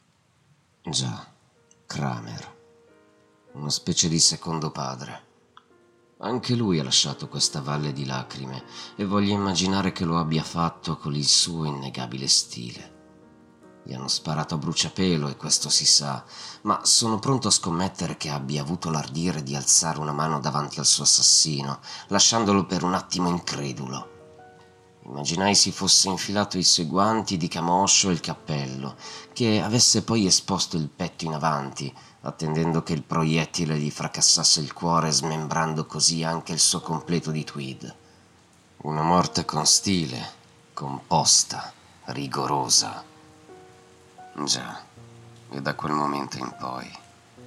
Già, 0.88 1.26
Kramer. 1.88 2.46
Una 3.54 3.70
specie 3.70 4.08
di 4.08 4.20
secondo 4.20 4.70
padre. 4.70 5.20
Anche 6.18 6.54
lui 6.54 6.78
ha 6.78 6.84
lasciato 6.84 7.26
questa 7.26 7.60
valle 7.60 7.92
di 7.92 8.06
lacrime 8.06 8.62
e 8.94 9.04
voglio 9.04 9.34
immaginare 9.34 9.90
che 9.90 10.04
lo 10.04 10.20
abbia 10.20 10.44
fatto 10.44 10.96
con 10.96 11.16
il 11.16 11.26
suo 11.26 11.64
innegabile 11.64 12.28
stile. 12.28 12.91
Gli 13.84 13.94
hanno 13.94 14.08
sparato 14.08 14.54
a 14.54 14.58
bruciapelo 14.58 15.28
e 15.28 15.36
questo 15.36 15.68
si 15.68 15.84
sa, 15.84 16.24
ma 16.62 16.84
sono 16.84 17.18
pronto 17.18 17.48
a 17.48 17.50
scommettere 17.50 18.16
che 18.16 18.30
abbia 18.30 18.62
avuto 18.62 18.90
l'ardire 18.90 19.42
di 19.42 19.56
alzare 19.56 19.98
una 19.98 20.12
mano 20.12 20.38
davanti 20.38 20.78
al 20.78 20.86
suo 20.86 21.02
assassino, 21.02 21.80
lasciandolo 22.08 22.64
per 22.64 22.84
un 22.84 22.94
attimo 22.94 23.28
incredulo. 23.28 24.10
Immaginai 25.04 25.56
si 25.56 25.72
fosse 25.72 26.08
infilato 26.08 26.58
i 26.58 26.62
suoi 26.62 26.86
guanti 26.86 27.36
di 27.36 27.48
camoscio 27.48 28.08
e 28.08 28.12
il 28.12 28.20
cappello, 28.20 28.94
che 29.32 29.60
avesse 29.60 30.04
poi 30.04 30.26
esposto 30.26 30.76
il 30.76 30.88
petto 30.88 31.24
in 31.24 31.34
avanti, 31.34 31.92
attendendo 32.20 32.84
che 32.84 32.92
il 32.92 33.02
proiettile 33.02 33.76
gli 33.78 33.90
fracassasse 33.90 34.60
il 34.60 34.72
cuore, 34.72 35.10
smembrando 35.10 35.86
così 35.86 36.22
anche 36.22 36.52
il 36.52 36.60
suo 36.60 36.80
completo 36.80 37.32
di 37.32 37.42
tweed. 37.42 37.96
Una 38.82 39.02
morte 39.02 39.44
con 39.44 39.66
stile, 39.66 40.24
composta, 40.72 41.72
rigorosa. 42.06 43.10
Già, 44.34 44.84
e 45.50 45.60
da 45.60 45.74
quel 45.74 45.92
momento 45.92 46.36
in 46.36 46.52
poi 46.58 46.90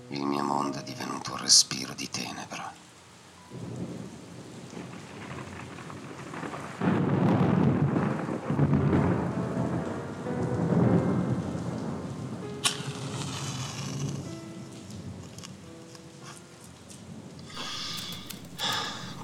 il 0.09 0.25
mio 0.25 0.43
mondo 0.43 0.77
è 0.77 0.83
divenuto 0.83 1.31
un 1.31 1.37
respiro 1.37 1.93
di 1.93 2.09
tenebra. 2.09 2.73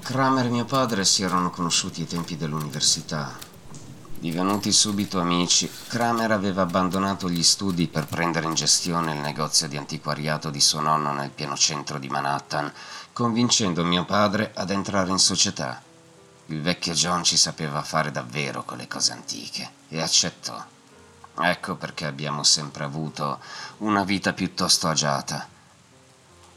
Kramer 0.02 0.46
e 0.46 0.50
mio 0.50 0.64
padre 0.66 1.04
si 1.04 1.22
erano 1.22 1.50
conosciuti 1.50 2.02
ai 2.02 2.06
tempi 2.06 2.36
dell'università. 2.36 3.51
Divenuti 4.22 4.70
subito 4.70 5.18
amici, 5.18 5.68
Kramer 5.88 6.30
aveva 6.30 6.62
abbandonato 6.62 7.28
gli 7.28 7.42
studi 7.42 7.88
per 7.88 8.06
prendere 8.06 8.46
in 8.46 8.54
gestione 8.54 9.14
il 9.14 9.18
negozio 9.18 9.66
di 9.66 9.76
antiquariato 9.76 10.48
di 10.48 10.60
suo 10.60 10.78
nonno 10.78 11.12
nel 11.12 11.30
pieno 11.30 11.56
centro 11.56 11.98
di 11.98 12.08
Manhattan, 12.08 12.72
convincendo 13.12 13.82
mio 13.82 14.04
padre 14.04 14.52
ad 14.54 14.70
entrare 14.70 15.10
in 15.10 15.18
società. 15.18 15.82
Il 16.46 16.62
vecchio 16.62 16.92
John 16.92 17.24
ci 17.24 17.36
sapeva 17.36 17.82
fare 17.82 18.12
davvero 18.12 18.62
con 18.62 18.78
le 18.78 18.86
cose 18.86 19.10
antiche 19.10 19.68
e 19.88 20.00
accettò. 20.00 20.64
Ecco 21.40 21.74
perché 21.74 22.06
abbiamo 22.06 22.44
sempre 22.44 22.84
avuto 22.84 23.40
una 23.78 24.04
vita 24.04 24.32
piuttosto 24.32 24.86
agiata. 24.86 25.48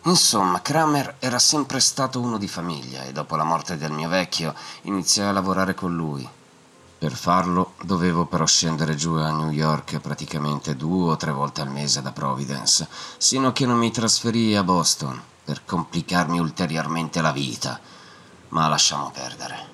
Insomma, 0.04 0.62
Kramer 0.62 1.16
era 1.18 1.40
sempre 1.40 1.80
stato 1.80 2.22
uno 2.22 2.38
di 2.38 2.48
famiglia 2.48 3.06
e 3.06 3.12
dopo 3.12 3.36
la 3.36 3.44
morte 3.44 3.76
del 3.76 3.92
mio 3.92 4.08
vecchio 4.08 4.54
iniziai 4.84 5.30
a 5.30 5.32
lavorare 5.32 5.74
con 5.74 5.96
lui. 5.96 6.30
Per 6.98 7.14
farlo 7.14 7.74
dovevo 7.82 8.26
però 8.26 8.46
scendere 8.46 8.96
giù 8.96 9.14
a 9.16 9.30
New 9.32 9.52
York 9.52 10.00
praticamente 10.00 10.76
due 10.76 11.12
o 11.12 11.16
tre 11.18 11.32
volte 11.32 11.62
al 11.62 11.70
mese 11.70 12.02
da 12.02 12.12
Providence, 12.12 12.88
sino 13.18 13.50
a 13.50 13.52
che 13.52 13.66
non 13.66 13.78
mi 13.78 13.92
trasferii 13.92 14.56
a 14.56 14.64
Boston 14.64 15.22
per 15.44 15.66
complicarmi 15.66 16.40
ulteriormente 16.40 17.22
la 17.22 17.32
vita. 17.32 17.80
Ma 18.50 18.68
lasciamo 18.68 19.12
perdere. 19.12 19.74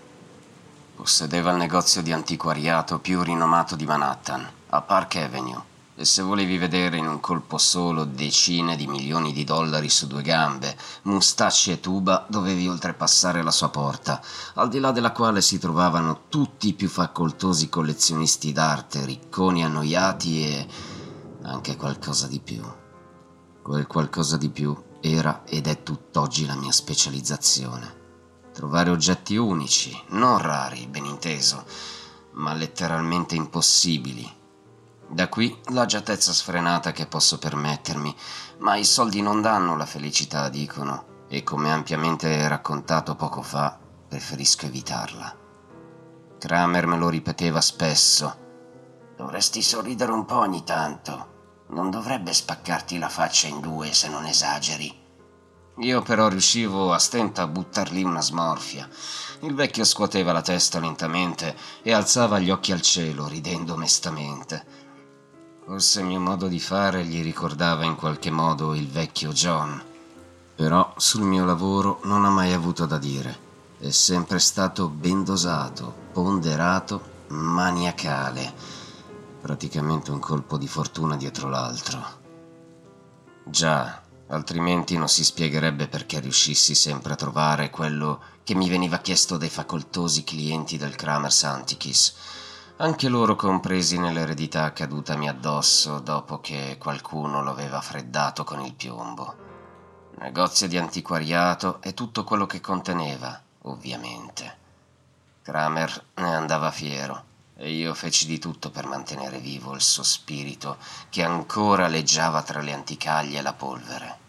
Possedeva 0.95 1.51
il 1.51 1.57
negozio 1.57 2.01
di 2.01 2.11
antiquariato 2.11 2.99
più 2.99 3.21
rinomato 3.21 3.75
di 3.75 3.85
Manhattan, 3.85 4.49
a 4.69 4.81
Park 4.81 5.15
Avenue, 5.15 5.63
E 6.01 6.05
se 6.05 6.24
volevi 6.24 6.58
vedere 6.58 6.98
in 6.98 7.05
un 7.05 7.20
colpo 7.20 7.60
solo 7.60 8.05
decine 8.05 8.75
di 8.75 8.88
milioni 8.88 9.34
di 9.34 9.43
dollari 9.43 9.88
su 9.88 10.08
due 10.08 10.24
gambe, 10.24 10.75
mustacci 11.03 11.70
e 11.70 11.79
tuba, 11.79 12.25
dovevi 12.27 12.67
oltrepassare 12.67 13.43
la 13.43 13.51
sua 13.51 13.70
porta, 13.70 14.20
al 14.55 14.67
di 14.67 14.79
là 14.79 14.89
della 14.89 15.12
quale 15.12 15.43
si 15.43 15.60
trovavano 15.60 16.22
tutti 16.27 16.70
i 16.70 16.74
più 16.74 16.89
facoltosi 16.89 17.70
collezionisti 17.70 18.51
d'arte, 18.51 19.05
ricconi 19.05 19.63
annoiati 19.63 20.43
e 20.43 20.67
anche 21.43 21.75
qualcosa 21.75 22.25
di 22.25 22.39
più. 22.39 22.63
Quel 23.62 23.86
qualcosa 23.86 24.38
di 24.38 24.50
più 24.50 24.75
era 25.01 25.43
ed 25.46 25.67
è 25.67 25.84
tutt'oggi 25.84 26.48
la 26.48 26.55
mia 26.55 26.72
specializzazione. 26.72 28.50
Trovare 28.51 28.89
oggetti 28.89 29.36
unici, 29.36 29.96
non 30.08 30.39
rari, 30.39 30.88
ben 30.88 31.05
inteso, 31.05 31.63
ma 32.31 32.55
letteralmente 32.55 33.36
impossibili. 33.36 34.39
Da 35.12 35.27
qui 35.27 35.60
l'agiatezza 35.72 36.32
sfrenata 36.32 36.94
che 36.94 37.06
posso 37.06 37.38
permettermi, 37.38 38.15
ma 38.60 38.77
i 38.77 38.86
soldi 38.86 39.22
non 39.22 39.41
danno 39.41 39.75
la 39.75 39.86
felicità, 39.86 40.48
dicono, 40.48 41.25
e 41.27 41.44
come 41.44 41.70
ampiamente 41.70 42.48
raccontato 42.48 43.15
poco 43.15 43.41
fa, 43.41 43.77
preferisco 44.08 44.68
evitarla. 44.68 45.38
Kramer 46.39 46.88
me 46.88 46.98
lo 46.98 47.10
ripeteva 47.10 47.60
spesso. 47.60 48.38
Dovresti 49.18 49.62
sorridere 49.62 50.13
un 50.13 50.24
po' 50.24 50.38
ogni 50.38 50.63
tanto. 50.63 51.65
Non 51.72 51.89
dovrebbe 51.89 52.32
spaccarti 52.32 52.98
la 52.98 53.10
faccia 53.10 53.48
in 53.48 53.60
due 53.60 53.91
se 53.91 54.08
non 54.08 54.25
esageri. 54.25 54.98
Io 55.80 56.01
però 56.01 56.30
riuscivo 56.30 56.94
a 56.94 57.00
stento 57.00 57.41
a 57.41 57.48
buttar 57.48 57.91
lì 57.91 58.03
una 58.03 58.22
smorfia. 58.22 58.88
Il 59.41 59.56
vecchio 59.56 59.84
scuoteva 59.84 60.32
la 60.32 60.41
testa 60.41 60.80
lentamente 60.80 61.56
e 61.82 61.91
alzava 61.91 62.39
gli 62.39 62.50
occhi 62.50 62.72
al 62.72 62.82
cielo, 62.82 63.27
ridendo 63.27 63.75
mestamente. 63.75 64.80
Forse 65.63 66.00
il 66.00 66.08
mio 66.08 66.20
modo 66.20 66.48
di 66.48 66.60
fare 66.60 67.06
gli 67.06 67.22
ricordava 67.22 67.86
in 67.86 67.96
qualche 67.96 68.32
modo 68.32 68.74
il 68.74 68.88
vecchio 68.89 69.32
John. 69.32 69.82
Però 70.56 70.94
sul 70.98 71.22
mio 71.22 71.46
lavoro 71.46 72.00
non 72.06 72.25
ha 72.25 72.30
mai 72.30 72.51
avuto 72.51 72.86
da 72.88 72.98
dire. 72.98 73.50
È 73.77 73.91
sempre 73.91 74.39
stato 74.39 74.89
ben 74.89 75.24
dosato, 75.24 75.94
ponderato, 76.13 77.01
maniacale. 77.27 78.53
Praticamente 79.39 80.12
un 80.12 80.20
colpo 80.20 80.58
di 80.58 80.68
fortuna 80.68 81.15
dietro 81.15 81.48
l'altro. 81.48 82.03
Già, 83.44 84.01
altrimenti 84.27 84.98
non 84.98 85.10
si 85.10 85.24
spiegherebbe 85.24 85.88
perché 85.88 86.20
riuscissi 86.20 86.74
sempre 86.74 87.13
a 87.13 87.18
trovare 87.18 87.70
quello 87.70 88.20
che 88.44 88.56
mi 88.56 88.68
veniva 88.68 88.98
chiesto 88.98 89.38
dai 89.38 89.50
facoltosi 89.50 90.24
clienti 90.24 90.77
del 90.77 90.96
Kramers 90.96 91.44
Antichis, 91.44 92.13
anche 92.81 93.09
loro 93.09 93.35
compresi 93.35 94.00
nell'eredità 94.00 94.73
cadutami 94.73 95.29
addosso 95.29 96.00
dopo 96.00 96.39
che 96.39 96.77
qualcuno 96.79 97.43
lo 97.43 97.51
aveva 97.51 97.79
freddato 97.79 98.43
con 98.43 98.59
il 98.61 98.73
piombo. 98.73 99.35
Negozio 100.17 100.67
di 100.67 100.79
antiquariato 100.79 101.79
e 101.83 101.93
tutto 101.93 102.23
quello 102.23 102.47
che 102.47 102.59
conteneva, 102.59 103.39
ovviamente. 103.63 104.57
Kramer 105.43 106.05
ne 106.15 106.35
andava 106.35 106.71
fiero 106.71 107.23
e 107.55 107.71
io 107.71 107.93
feci 107.93 108.25
di 108.25 108.39
tutto 108.39 108.71
per 108.71 108.88
mantenere 108.88 109.38
vivo 109.38 109.75
il 109.75 109.81
suo 109.81 110.01
spirito 110.01 110.77
che 111.09 111.21
ancora 111.23 111.88
leggiava 111.88 112.41
tra 112.41 112.61
le 112.61 112.73
anticaglie 112.73 113.38
e 113.38 113.41
la 113.43 113.53
polvere. 113.53 114.20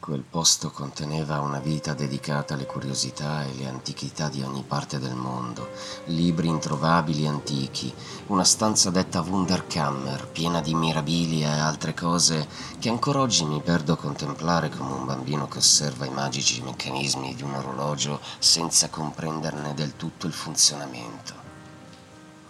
Quel 0.00 0.22
posto 0.22 0.70
conteneva 0.70 1.40
una 1.40 1.58
vita 1.58 1.92
dedicata 1.92 2.54
alle 2.54 2.64
curiosità 2.64 3.44
e 3.44 3.50
alle 3.50 3.68
antichità 3.68 4.30
di 4.30 4.42
ogni 4.42 4.64
parte 4.66 4.98
del 4.98 5.14
mondo, 5.14 5.68
libri 6.06 6.48
introvabili 6.48 7.26
antichi, 7.26 7.92
una 8.28 8.42
stanza 8.42 8.88
detta 8.88 9.20
Wunderkammer, 9.20 10.26
piena 10.28 10.62
di 10.62 10.74
mirabili 10.74 11.42
e 11.42 11.48
altre 11.48 11.92
cose 11.92 12.48
che 12.78 12.88
ancora 12.88 13.20
oggi 13.20 13.44
mi 13.44 13.60
perdo 13.60 13.92
a 13.92 13.98
contemplare 13.98 14.70
come 14.70 14.90
un 14.90 15.04
bambino 15.04 15.46
che 15.48 15.58
osserva 15.58 16.06
i 16.06 16.10
magici 16.10 16.62
meccanismi 16.62 17.34
di 17.34 17.42
un 17.42 17.52
orologio 17.52 18.20
senza 18.38 18.88
comprenderne 18.88 19.74
del 19.74 19.96
tutto 19.96 20.26
il 20.26 20.32
funzionamento. 20.32 21.34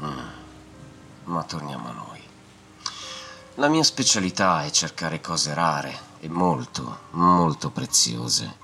Mm. 0.05 0.29
Ma 1.25 1.43
torniamo 1.43 1.89
a 1.89 1.93
noi. 1.93 2.30
La 3.61 3.69
mia 3.69 3.83
specialità 3.83 4.65
è 4.65 4.71
cercare 4.71 5.21
cose 5.21 5.53
rare 5.53 5.95
e 6.21 6.31
molto, 6.31 7.01
molto 7.11 7.69
preziose. 7.69 8.57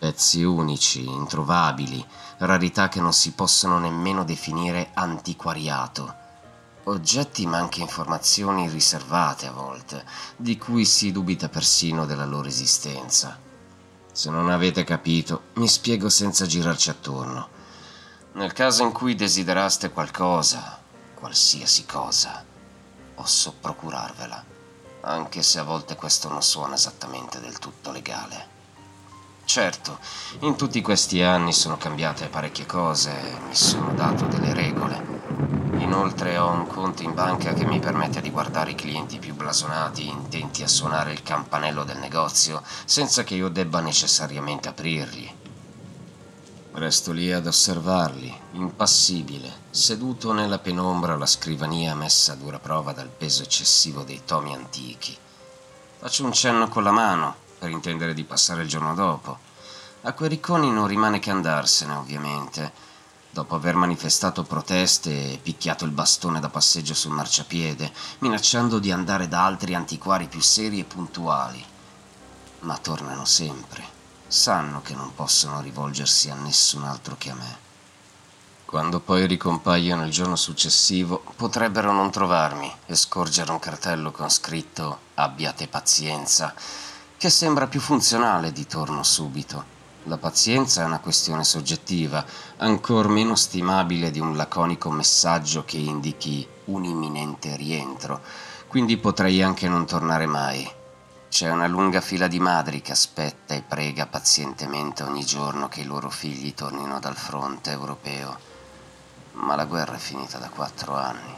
Pezzi 0.00 0.42
unici, 0.42 1.08
introvabili, 1.08 2.04
rarità 2.38 2.88
che 2.88 3.00
non 3.00 3.12
si 3.12 3.34
possono 3.34 3.78
nemmeno 3.78 4.24
definire 4.24 4.90
antiquariato. 4.94 6.12
Oggetti 6.86 7.46
ma 7.46 7.58
anche 7.58 7.82
informazioni 7.82 8.68
riservate 8.68 9.46
a 9.46 9.52
volte, 9.52 10.04
di 10.34 10.58
cui 10.58 10.84
si 10.84 11.12
dubita 11.12 11.48
persino 11.48 12.04
della 12.04 12.26
loro 12.26 12.48
esistenza. 12.48 13.38
Se 14.10 14.28
non 14.28 14.50
avete 14.50 14.82
capito, 14.82 15.42
mi 15.54 15.68
spiego 15.68 16.08
senza 16.08 16.46
girarci 16.46 16.90
attorno. 16.90 17.48
Nel 18.32 18.52
caso 18.52 18.82
in 18.82 18.90
cui 18.90 19.14
desideraste 19.14 19.92
qualcosa, 19.92 20.80
qualsiasi 21.14 21.86
cosa, 21.86 22.45
posso 23.16 23.54
procurarvela, 23.58 24.44
anche 25.00 25.42
se 25.42 25.58
a 25.58 25.62
volte 25.62 25.96
questo 25.96 26.28
non 26.28 26.42
suona 26.42 26.74
esattamente 26.74 27.40
del 27.40 27.58
tutto 27.58 27.90
legale. 27.90 28.54
Certo, 29.46 29.98
in 30.40 30.54
tutti 30.54 30.82
questi 30.82 31.22
anni 31.22 31.54
sono 31.54 31.78
cambiate 31.78 32.28
parecchie 32.28 32.66
cose, 32.66 33.38
mi 33.46 33.54
sono 33.54 33.94
dato 33.94 34.26
delle 34.26 34.52
regole. 34.52 35.02
Inoltre 35.78 36.36
ho 36.36 36.50
un 36.50 36.66
conto 36.66 37.02
in 37.02 37.14
banca 37.14 37.54
che 37.54 37.64
mi 37.64 37.78
permette 37.78 38.20
di 38.20 38.30
guardare 38.30 38.72
i 38.72 38.74
clienti 38.74 39.18
più 39.18 39.34
blasonati 39.34 40.06
intenti 40.06 40.62
a 40.62 40.68
suonare 40.68 41.12
il 41.12 41.22
campanello 41.22 41.84
del 41.84 41.98
negozio 41.98 42.62
senza 42.84 43.24
che 43.24 43.34
io 43.34 43.48
debba 43.48 43.80
necessariamente 43.80 44.68
aprirgli. 44.68 45.45
Resto 46.76 47.12
lì 47.12 47.32
ad 47.32 47.46
osservarli, 47.46 48.38
impassibile, 48.52 49.50
seduto 49.70 50.34
nella 50.34 50.58
penombra 50.58 51.14
alla 51.14 51.24
scrivania 51.24 51.94
messa 51.94 52.32
a 52.32 52.36
dura 52.36 52.58
prova 52.58 52.92
dal 52.92 53.08
peso 53.08 53.42
eccessivo 53.42 54.02
dei 54.02 54.20
tomi 54.26 54.54
antichi. 54.54 55.16
Faccio 55.98 56.26
un 56.26 56.34
cenno 56.34 56.68
con 56.68 56.82
la 56.82 56.90
mano, 56.90 57.34
per 57.58 57.70
intendere 57.70 58.12
di 58.12 58.24
passare 58.24 58.60
il 58.60 58.68
giorno 58.68 58.92
dopo. 58.92 59.38
A 60.02 60.12
quei 60.12 60.28
ricconi 60.28 60.70
non 60.70 60.86
rimane 60.86 61.18
che 61.18 61.30
andarsene, 61.30 61.94
ovviamente, 61.94 62.70
dopo 63.30 63.54
aver 63.54 63.74
manifestato 63.74 64.42
proteste 64.42 65.32
e 65.32 65.38
picchiato 65.38 65.86
il 65.86 65.92
bastone 65.92 66.40
da 66.40 66.50
passeggio 66.50 66.92
sul 66.92 67.12
marciapiede, 67.12 67.90
minacciando 68.18 68.78
di 68.78 68.92
andare 68.92 69.28
da 69.28 69.46
altri 69.46 69.74
antiquari 69.74 70.26
più 70.26 70.42
seri 70.42 70.80
e 70.80 70.84
puntuali. 70.84 71.64
Ma 72.60 72.76
tornano 72.76 73.24
sempre 73.24 73.95
sanno 74.28 74.82
che 74.82 74.94
non 74.94 75.14
possono 75.14 75.60
rivolgersi 75.60 76.30
a 76.30 76.34
nessun 76.34 76.84
altro 76.84 77.16
che 77.18 77.30
a 77.30 77.34
me. 77.34 77.64
Quando 78.64 78.98
poi 78.98 79.26
ricompaiono 79.26 80.04
il 80.04 80.10
giorno 80.10 80.34
successivo, 80.34 81.22
potrebbero 81.36 81.92
non 81.92 82.10
trovarmi 82.10 82.70
e 82.86 82.96
scorgere 82.96 83.52
un 83.52 83.60
cartello 83.60 84.10
con 84.10 84.28
scritto 84.28 84.98
Abbiate 85.14 85.68
pazienza, 85.68 86.52
che 87.16 87.30
sembra 87.30 87.68
più 87.68 87.80
funzionale 87.80 88.50
di 88.50 88.66
torno 88.66 89.04
subito. 89.04 89.74
La 90.04 90.18
pazienza 90.18 90.82
è 90.82 90.84
una 90.84 90.98
questione 90.98 91.44
soggettiva, 91.44 92.24
ancor 92.58 93.08
meno 93.08 93.36
stimabile 93.36 94.10
di 94.10 94.18
un 94.18 94.36
laconico 94.36 94.90
messaggio 94.90 95.64
che 95.64 95.78
indichi 95.78 96.46
un 96.66 96.84
imminente 96.84 97.54
rientro, 97.56 98.20
quindi 98.66 98.96
potrei 98.96 99.42
anche 99.42 99.68
non 99.68 99.86
tornare 99.86 100.26
mai. 100.26 100.75
C'è 101.36 101.50
una 101.50 101.66
lunga 101.66 102.00
fila 102.00 102.28
di 102.28 102.40
madri 102.40 102.80
che 102.80 102.92
aspetta 102.92 103.52
e 103.52 103.60
prega 103.60 104.06
pazientemente 104.06 105.02
ogni 105.02 105.22
giorno 105.22 105.68
che 105.68 105.82
i 105.82 105.84
loro 105.84 106.08
figli 106.08 106.54
tornino 106.54 106.98
dal 106.98 107.14
fronte 107.14 107.72
europeo. 107.72 108.38
Ma 109.32 109.54
la 109.54 109.66
guerra 109.66 109.96
è 109.96 109.98
finita 109.98 110.38
da 110.38 110.48
quattro 110.48 110.94
anni. 110.94 111.34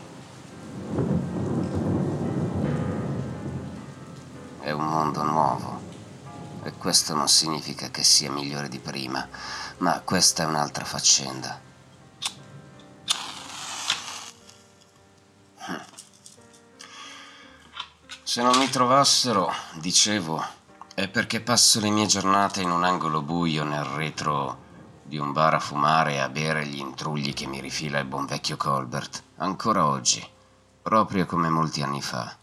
È 4.61 4.71
un 4.71 4.87
mondo 4.87 5.25
nuovo. 5.25 5.81
E 6.63 6.75
questo 6.75 7.17
non 7.17 7.27
significa 7.27 7.91
che 7.91 8.05
sia 8.05 8.31
migliore 8.31 8.69
di 8.69 8.79
prima, 8.79 9.27
ma 9.79 10.01
questa 10.05 10.45
è 10.45 10.47
un'altra 10.47 10.85
faccenda. 10.85 11.68
Se 18.29 18.43
non 18.43 18.59
mi 18.59 18.69
trovassero, 18.69 19.51
dicevo, 19.81 20.45
è 20.95 21.09
perché 21.09 21.41
passo 21.41 21.81
le 21.81 21.89
mie 21.89 22.05
giornate 22.05 22.61
in 22.61 22.71
un 22.71 22.85
angolo 22.85 23.23
buio 23.23 23.65
nel 23.65 23.85
retro 23.85 24.59
di 25.03 25.17
un 25.17 25.33
bar 25.33 25.55
a 25.55 25.59
fumare 25.59 26.13
e 26.13 26.19
a 26.19 26.29
bere 26.29 26.67
gli 26.67 26.77
intrugli 26.77 27.33
che 27.33 27.47
mi 27.47 27.59
rifila 27.59 27.99
il 27.99 28.05
buon 28.05 28.27
vecchio 28.27 28.59
Colbert, 28.59 29.23
ancora 29.37 29.87
oggi, 29.87 30.23
proprio 30.83 31.25
come 31.25 31.49
molti 31.49 31.81
anni 31.81 32.03
fa. 32.03 32.37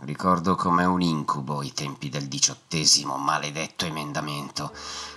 Ricordo 0.00 0.56
come 0.56 0.84
un 0.84 1.00
incubo 1.00 1.62
i 1.62 1.72
tempi 1.72 2.10
del 2.10 2.28
diciottesimo 2.28 3.16
maledetto 3.16 3.86
emendamento, 3.86 4.74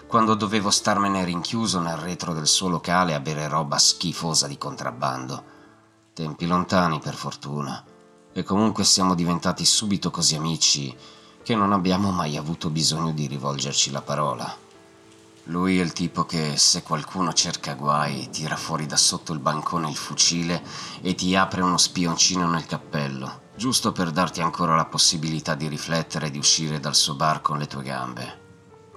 quando 0.08 0.36
dovevo 0.36 0.70
starmene 0.70 1.26
rinchiuso 1.26 1.82
nel 1.82 1.98
retro 1.98 2.32
del 2.32 2.48
suo 2.48 2.70
locale 2.70 3.14
a 3.14 3.20
bere 3.20 3.50
roba 3.50 3.78
schifosa 3.78 4.48
di 4.48 4.58
contrabbando. 4.58 5.44
Tempi 6.14 6.48
lontani, 6.48 7.00
per 7.00 7.16
fortuna 7.16 7.91
E 8.34 8.44
comunque 8.44 8.84
siamo 8.84 9.14
diventati 9.14 9.66
subito 9.66 10.10
così 10.10 10.36
amici 10.36 10.96
che 11.44 11.56
non 11.56 11.74
abbiamo 11.74 12.12
mai 12.12 12.38
avuto 12.38 12.70
bisogno 12.70 13.12
di 13.12 13.28
rivolgerci 13.28 13.92
la 13.92 14.02
parola. 14.02 14.70
Lui 15.46 15.80
è 15.80 15.82
il 15.82 15.92
tipo 15.92 16.24
che 16.24 16.56
se 16.56 16.84
qualcuno 16.84 17.34
cerca 17.34 17.74
guai 17.74 18.30
tira 18.30 18.56
fuori 18.56 18.86
da 18.86 18.96
sotto 18.96 19.34
il 19.34 19.40
bancone 19.40 19.90
il 19.90 19.96
fucile 19.96 20.64
e 21.02 21.16
ti 21.16 21.36
apre 21.36 21.62
uno 21.62 21.78
spioncino 21.78 22.48
nel 22.48 22.68
cappello, 22.68 23.42
giusto 23.56 23.92
per 23.92 24.12
darti 24.12 24.42
ancora 24.42 24.76
la 24.76 24.86
possibilità 24.86 25.56
di 25.56 25.68
riflettere 25.68 26.28
e 26.28 26.32
di 26.32 26.38
uscire 26.38 26.80
dal 26.80 26.96
suo 26.96 27.16
bar 27.16 27.42
con 27.42 27.58
le 27.58 27.68
tue 27.68 27.84
gambe. 27.84 28.40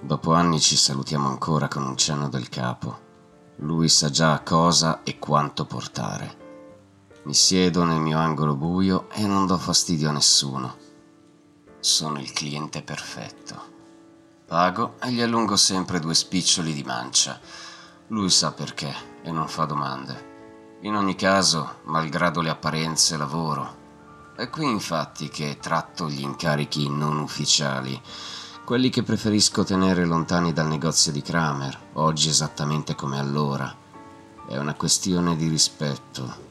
Dopo 0.00 0.34
anni 0.34 0.60
ci 0.60 0.76
salutiamo 0.76 1.28
ancora 1.28 1.66
con 1.66 1.82
un 1.82 1.96
cenno 1.96 2.28
del 2.28 2.50
capo. 2.50 3.00
Lui 3.56 3.88
sa 3.88 4.10
già 4.10 4.38
cosa 4.40 5.02
e 5.02 5.18
quanto 5.18 5.64
portare. 5.64 6.43
Mi 7.24 7.32
siedo 7.32 7.84
nel 7.84 8.00
mio 8.00 8.18
angolo 8.18 8.54
buio 8.54 9.08
e 9.10 9.26
non 9.26 9.46
do 9.46 9.56
fastidio 9.56 10.10
a 10.10 10.12
nessuno. 10.12 10.76
Sono 11.80 12.20
il 12.20 12.30
cliente 12.32 12.82
perfetto. 12.82 13.72
Pago 14.46 14.96
e 15.00 15.10
gli 15.10 15.22
allungo 15.22 15.56
sempre 15.56 16.00
due 16.00 16.12
spiccioli 16.12 16.74
di 16.74 16.82
mancia. 16.82 17.40
Lui 18.08 18.28
sa 18.28 18.52
perché 18.52 18.94
e 19.22 19.30
non 19.32 19.48
fa 19.48 19.64
domande. 19.64 20.32
In 20.82 20.96
ogni 20.96 21.14
caso, 21.14 21.76
malgrado 21.84 22.42
le 22.42 22.50
apparenze, 22.50 23.16
lavoro. 23.16 23.82
È 24.36 24.50
qui 24.50 24.68
infatti 24.68 25.30
che 25.30 25.56
tratto 25.58 26.10
gli 26.10 26.20
incarichi 26.20 26.90
non 26.90 27.18
ufficiali, 27.18 27.98
quelli 28.66 28.90
che 28.90 29.02
preferisco 29.02 29.64
tenere 29.64 30.04
lontani 30.04 30.52
dal 30.52 30.66
negozio 30.66 31.10
di 31.10 31.22
Kramer, 31.22 31.78
oggi 31.94 32.28
esattamente 32.28 32.94
come 32.94 33.18
allora. 33.18 33.74
È 34.46 34.58
una 34.58 34.74
questione 34.74 35.36
di 35.36 35.48
rispetto, 35.48 36.43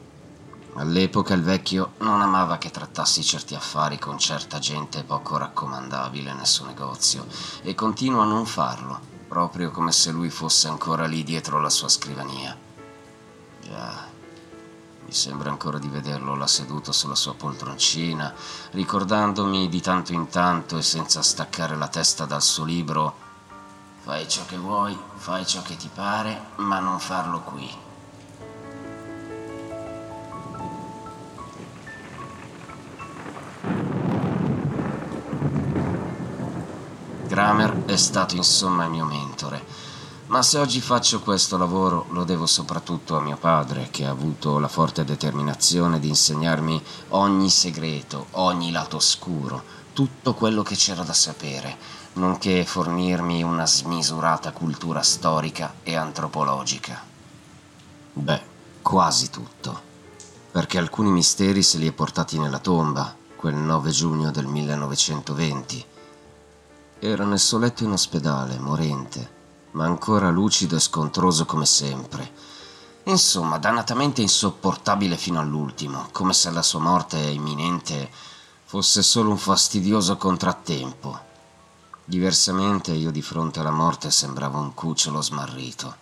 All'epoca 0.76 1.34
il 1.34 1.42
vecchio 1.42 1.92
non 1.98 2.20
amava 2.20 2.58
che 2.58 2.70
trattassi 2.70 3.22
certi 3.22 3.54
affari 3.54 3.98
con 3.98 4.18
certa 4.18 4.58
gente 4.58 5.04
poco 5.04 5.36
raccomandabile 5.36 6.32
nel 6.32 6.46
suo 6.46 6.66
negozio 6.66 7.26
e 7.62 7.74
continua 7.74 8.24
a 8.24 8.26
non 8.26 8.44
farlo, 8.44 8.98
proprio 9.28 9.70
come 9.70 9.92
se 9.92 10.10
lui 10.10 10.30
fosse 10.30 10.66
ancora 10.66 11.06
lì 11.06 11.22
dietro 11.22 11.60
la 11.60 11.70
sua 11.70 11.88
scrivania. 11.88 12.56
Già, 13.62 14.08
mi 15.04 15.12
sembra 15.12 15.50
ancora 15.50 15.78
di 15.78 15.88
vederlo 15.88 16.34
là 16.34 16.46
seduto 16.46 16.90
sulla 16.90 17.14
sua 17.14 17.34
poltroncina, 17.34 18.34
ricordandomi 18.72 19.68
di 19.68 19.80
tanto 19.80 20.12
in 20.12 20.28
tanto 20.28 20.76
e 20.76 20.82
senza 20.82 21.22
staccare 21.22 21.76
la 21.76 21.88
testa 21.88 22.24
dal 22.24 22.42
suo 22.42 22.64
libro 22.64 23.24
Fai 24.04 24.28
ciò 24.28 24.44
che 24.44 24.58
vuoi, 24.58 24.94
fai 25.14 25.46
ciò 25.46 25.62
che 25.62 25.76
ti 25.76 25.88
pare, 25.88 26.48
ma 26.56 26.78
non 26.78 27.00
farlo 27.00 27.40
qui. 27.40 27.83
Kramer 37.34 37.86
è 37.86 37.96
stato 37.96 38.36
insomma 38.36 38.84
il 38.84 38.90
mio 38.90 39.04
mentore, 39.04 39.60
ma 40.28 40.40
se 40.40 40.56
oggi 40.56 40.80
faccio 40.80 41.18
questo 41.18 41.56
lavoro 41.56 42.06
lo 42.10 42.22
devo 42.22 42.46
soprattutto 42.46 43.16
a 43.16 43.20
mio 43.20 43.36
padre, 43.36 43.88
che 43.90 44.04
ha 44.04 44.10
avuto 44.10 44.60
la 44.60 44.68
forte 44.68 45.04
determinazione 45.04 45.98
di 45.98 46.06
insegnarmi 46.06 46.80
ogni 47.08 47.50
segreto, 47.50 48.26
ogni 48.34 48.70
lato 48.70 48.98
oscuro, 48.98 49.64
tutto 49.94 50.34
quello 50.34 50.62
che 50.62 50.76
c'era 50.76 51.02
da 51.02 51.12
sapere, 51.12 51.76
nonché 52.12 52.64
fornirmi 52.64 53.42
una 53.42 53.66
smisurata 53.66 54.52
cultura 54.52 55.02
storica 55.02 55.74
e 55.82 55.96
antropologica. 55.96 57.02
Beh, 58.12 58.42
quasi 58.80 59.30
tutto, 59.30 59.80
perché 60.52 60.78
alcuni 60.78 61.10
misteri 61.10 61.64
se 61.64 61.78
li 61.78 61.88
è 61.88 61.92
portati 61.92 62.38
nella 62.38 62.60
tomba, 62.60 63.12
quel 63.34 63.56
9 63.56 63.90
giugno 63.90 64.30
del 64.30 64.46
1920, 64.46 65.86
era 67.06 67.24
nel 67.24 67.38
suo 67.38 67.58
letto 67.58 67.84
in 67.84 67.90
ospedale, 67.90 68.58
morente, 68.58 69.30
ma 69.72 69.84
ancora 69.84 70.30
lucido 70.30 70.76
e 70.76 70.80
scontroso 70.80 71.44
come 71.44 71.66
sempre. 71.66 72.32
Insomma, 73.04 73.58
dannatamente 73.58 74.22
insopportabile 74.22 75.18
fino 75.18 75.38
all'ultimo, 75.38 76.08
come 76.12 76.32
se 76.32 76.50
la 76.50 76.62
sua 76.62 76.80
morte 76.80 77.18
imminente 77.18 78.10
fosse 78.64 79.02
solo 79.02 79.28
un 79.28 79.36
fastidioso 79.36 80.16
contrattempo. 80.16 81.20
Diversamente 82.06 82.92
io 82.92 83.10
di 83.10 83.20
fronte 83.20 83.60
alla 83.60 83.70
morte 83.70 84.10
sembravo 84.10 84.58
un 84.58 84.72
cucciolo 84.72 85.20
smarrito. 85.20 85.96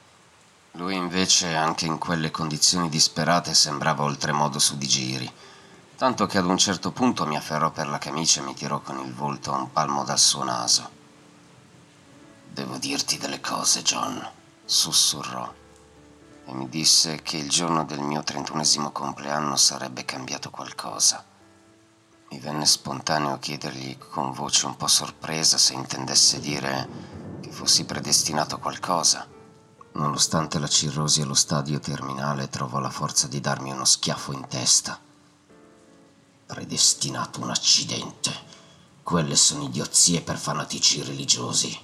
Lui 0.73 0.95
invece, 0.95 1.57
anche 1.57 1.85
in 1.85 1.99
quelle 1.99 2.31
condizioni 2.31 2.88
disperate, 2.88 3.55
sembrava 3.55 4.05
oltremodo 4.05 4.61
su 4.61 4.79
di 4.79 4.87
giri, 4.87 5.33
tanto 6.03 6.27
che 6.27 6.38
ad 6.38 6.47
un 6.47 6.59
certo 6.59 6.91
punto 6.91 7.25
mi 7.27 7.37
afferrò 7.37 7.71
per 7.71 7.87
la 7.87 7.99
camicia 7.99 8.41
e 8.41 8.45
mi 8.45 8.55
tirò 8.55 8.81
con 8.81 8.99
il 8.99 9.15
volto 9.15 9.53
a 9.53 9.59
un 9.59 9.71
palmo 9.71 10.03
dal 10.03 10.19
suo 10.19 10.43
naso. 10.43 10.91
Devo 12.49 12.77
dirti 12.79 13.19
delle 13.19 13.41
cose, 13.41 13.83
John, 13.83 14.29
sussurrò, 14.65 15.49
e 16.47 16.55
mi 16.55 16.69
disse 16.69 17.23
che 17.23 17.37
il 17.37 17.49
giorno 17.49 17.85
del 17.85 18.01
mio 18.01 18.25
trentunesimo 18.25 18.91
compleanno 18.91 19.55
sarebbe 19.55 20.05
cambiato 20.05 20.51
qualcosa. 20.51 21.25
Mi 22.31 22.41
venne 22.41 22.67
spontaneo 22.67 23.38
chiedergli 23.38 23.97
con 23.97 24.33
voce 24.33 24.67
un 24.67 24.77
po' 24.77 24.88
sorpresa 24.88 25.57
se 25.57 25.75
intendesse 25.75 26.41
dire 26.41 26.88
che 27.41 27.53
fossi 27.53 27.85
predestinato 27.85 28.57
a 28.57 28.59
qualcosa. 28.59 29.25
Nonostante 29.93 30.59
la 30.59 30.67
cirrosi 30.67 31.23
allo 31.23 31.35
stadio 31.35 31.79
terminale, 31.79 32.49
trovò 32.49 32.81
la 32.81 32.91
forza 32.91 33.29
di 33.29 33.38
darmi 33.38 33.71
uno 33.71 33.85
schiaffo 33.85 34.33
in 34.33 34.49
testa 34.49 34.99
predestinato 36.53 37.41
un 37.41 37.49
accidente. 37.49 38.31
Quelle 39.03 39.37
sono 39.37 39.65
idiozie 39.65 40.21
per 40.21 40.37
fanatici 40.37 41.03
religiosi. 41.03 41.75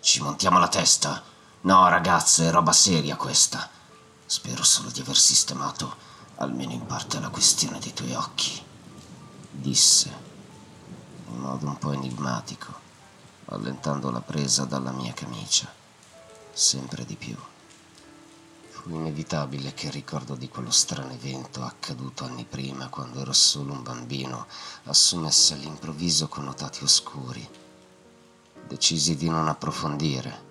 Ci 0.00 0.22
montiamo 0.22 0.60
la 0.60 0.68
testa? 0.68 1.24
No, 1.62 1.88
ragazzo, 1.88 2.44
è 2.44 2.52
roba 2.52 2.72
seria 2.72 3.16
questa. 3.16 3.68
Spero 4.24 4.62
solo 4.62 4.90
di 4.90 5.00
aver 5.00 5.16
sistemato 5.16 5.96
almeno 6.36 6.70
in 6.70 6.86
parte 6.86 7.18
la 7.18 7.30
questione 7.30 7.80
dei 7.80 7.92
tuoi 7.92 8.14
occhi, 8.14 8.62
disse 9.50 10.24
in 11.28 11.40
modo 11.40 11.66
un 11.66 11.76
po' 11.76 11.90
enigmatico, 11.90 12.72
allentando 13.46 14.12
la 14.12 14.20
presa 14.20 14.64
dalla 14.66 14.92
mia 14.92 15.14
camicia, 15.14 15.66
sempre 16.52 17.04
di 17.04 17.16
più. 17.16 17.36
Inevitabile 18.88 19.74
che 19.74 19.86
il 19.86 19.92
ricordo 19.92 20.36
di 20.36 20.48
quello 20.48 20.70
strano 20.70 21.12
evento 21.12 21.64
accaduto 21.64 22.24
anni 22.24 22.44
prima, 22.44 22.88
quando 22.88 23.20
ero 23.20 23.32
solo 23.32 23.72
un 23.72 23.82
bambino, 23.82 24.46
assumesse 24.84 25.54
all'improvviso 25.54 26.28
connotati 26.28 26.84
oscuri. 26.84 27.48
Decisi 28.68 29.16
di 29.16 29.28
non 29.28 29.48
approfondire. 29.48 30.44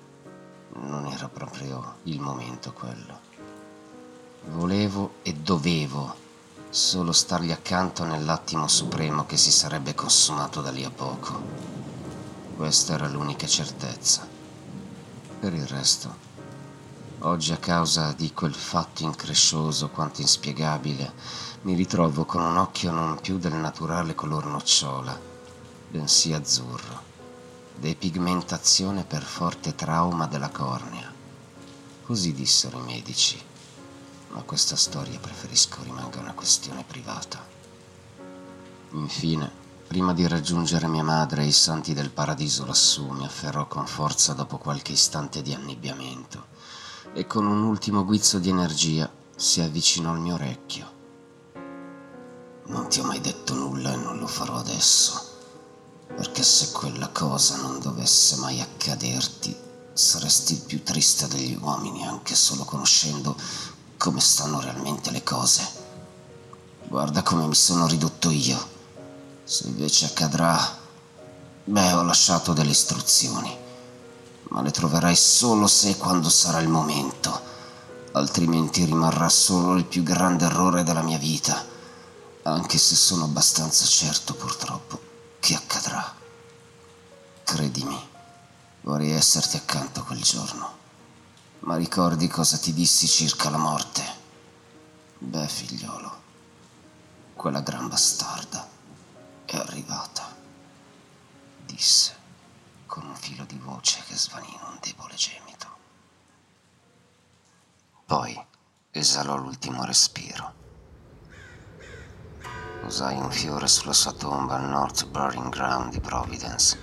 Non 0.74 1.06
era 1.06 1.30
proprio 1.30 2.00
il 2.04 2.19
momento 2.19 2.74
quello. 2.74 3.19
Volevo 4.48 5.13
e 5.21 5.34
dovevo 5.34 6.13
solo 6.69 7.13
stargli 7.13 7.54
accanto 7.54 8.04
nell'attimo 8.04 8.67
supremo 8.67 9.26
che 9.26 9.38
si 9.38 9.50
sarebbe 9.50 9.95
consumato 9.95 10.60
da 10.60 10.71
lì 10.71 10.84
a 10.84 10.91
poco. 10.91 11.41
Questa 12.58 12.95
era 12.95 13.08
l'unica 13.08 13.48
certezza. 13.48 14.28
Per 15.39 15.54
il 15.54 15.67
resto 15.67 16.25
Oggi 17.19 17.54
a 17.54 17.58
causa 17.58 18.12
di 18.12 18.34
quel 18.34 18.54
fatto 18.54 19.04
increscioso 19.04 19.88
quanto 19.88 20.19
inspiegabile, 20.19 21.13
mi 21.62 21.73
ritrovo 21.73 22.25
con 22.25 22.41
un 22.41 22.58
occhio 22.58 22.91
non 22.91 23.19
più 23.21 23.38
del 23.38 23.54
naturale 23.54 24.13
color 24.13 24.45
nocciola, 24.45 25.17
bensì 25.89 26.34
azzurro, 26.34 27.01
depigmentazione 27.73 29.06
per 29.06 29.23
forte 29.23 29.75
trauma 29.75 30.28
della 30.28 30.49
cornea. 30.49 31.12
Così 32.04 32.34
dissero 32.34 32.80
i 32.80 32.84
medici, 32.84 33.41
ma 34.32 34.41
questa 34.41 34.75
storia 34.75 35.17
preferisco 35.17 35.84
rimanga 35.84 36.19
una 36.19 36.34
questione 36.34 36.84
privata. 36.86 37.43
Infine, 38.91 39.49
prima 39.88 40.13
di 40.13 40.28
raggiungere 40.28 40.88
mia 40.88 41.04
madre 41.04 41.43
e 41.43 41.47
i 41.47 41.54
santi 41.54 41.93
del 41.93 42.12
paradiso 42.12 42.65
lassù, 42.65 43.08
mi 43.08 43.25
afferrò 43.25 43.67
con 43.67 43.88
forza 43.88 44.34
dopo 44.34 44.58
qualche 44.58 44.91
istante 44.91 45.41
di 45.41 45.54
annebbiamento 45.54 46.55
e 47.13 47.28
con 47.28 47.46
un 47.46 47.63
ultimo 47.63 48.04
guizzo 48.04 48.39
di 48.39 48.50
energia 48.50 49.10
si 49.36 49.62
avvicinò 49.62 50.12
al 50.12 50.20
mio 50.20 50.36
orecchio. 50.36 50.94
Non 52.68 52.89
ti 52.89 53.00
ho 53.00 53.04
mai 53.04 53.22
detto 53.22 53.54
nulla 53.54 53.94
e 53.94 53.96
non 53.98 54.18
lo 54.18 54.28
farò 54.28 54.56
adesso, 54.56 55.22
perché 56.08 56.44
se 56.44 56.72
quella 56.72 57.10
cosa 57.10 57.58
non 57.58 57.80
dovesse 57.80 58.38
mai 58.38 58.60
accaderti, 58.60 59.56
saresti 59.94 60.54
il 60.54 60.62
più 60.62 60.84
triste 60.84 61.28
degli 61.28 61.58
uomini 61.62 62.06
anche 62.06 62.36
solo 62.36 62.63
conoscendo 62.63 63.36
come 63.98 64.20
stanno 64.20 64.60
realmente 64.60 65.12
le 65.12 65.24
cose. 65.24 65.84
Guarda 66.88 67.24
come 67.24 67.48
mi 67.48 67.56
sono 67.56 67.88
ridotto 67.88 68.30
io. 68.30 68.74
Se 69.44 69.68
invece 69.68 70.06
accadrà, 70.06 70.58
beh, 71.63 71.94
ho 71.94 72.04
lasciato 72.04 72.54
delle 72.54 72.72
istruzioni 72.72 73.63
ma 74.50 74.62
le 74.62 74.72
troverai 74.72 75.16
solo 75.16 75.68
se 75.68 75.90
e 75.90 75.98
quando 75.98 76.30
sarà 76.30 76.60
il 76.60 76.68
momento, 76.68 77.42
altrimenti 78.12 78.86
rimarrà 78.86 79.30
solo 79.30 79.76
il 79.76 79.86
più 79.86 80.04
grande 80.04 80.46
errore 80.46 80.84
della 80.84 81.02
mia 81.02 81.18
vita. 81.18 81.74
Anche 82.44 82.78
se 82.78 82.96
sono 82.96 83.24
abbastanza 83.24 83.86
certo, 83.86 84.36
purtroppo, 84.36 85.00
che 85.40 85.56
accadrà. 85.56 86.14
Credimi, 87.44 88.00
vorrei 88.82 89.12
esserti 89.12 89.58
accanto 89.58 90.04
quel 90.04 90.22
giorno. 90.22 90.84
Ma 91.60 91.76
ricordi 91.76 92.28
cosa 92.28 92.58
ti 92.58 92.74
dissi 92.74 93.08
circa 93.08 93.50
la 93.50 93.58
morte? 93.58 94.04
Beh, 95.18 95.48
figliolo, 95.48 96.22
quella 97.34 97.62
gran 97.62 97.88
bastarda 97.88 98.70
è 99.46 99.58
arrivata, 99.58 100.36
disse 101.66 102.24
con 102.86 103.06
un 103.06 103.15
filo 103.15 103.45
di 103.45 103.58
voce 103.58 104.04
che 104.08 104.15
svanì 104.15 104.48
in 104.48 104.60
un 104.62 104.78
debole 104.82 105.15
gemito. 105.15 105.67
Poi 108.06 108.39
esalò 108.91 109.36
l'ultimo 109.36 109.84
respiro. 109.84 110.54
Usai 112.84 113.17
un 113.17 113.32
fiore 113.32 113.67
sulla 113.67 113.93
sua 113.93 114.13
tomba 114.13 114.56
al 114.56 114.69
North 114.69 115.08
Burying 115.08 115.50
Ground 115.50 115.91
di 115.91 116.00
Providence 116.00 116.78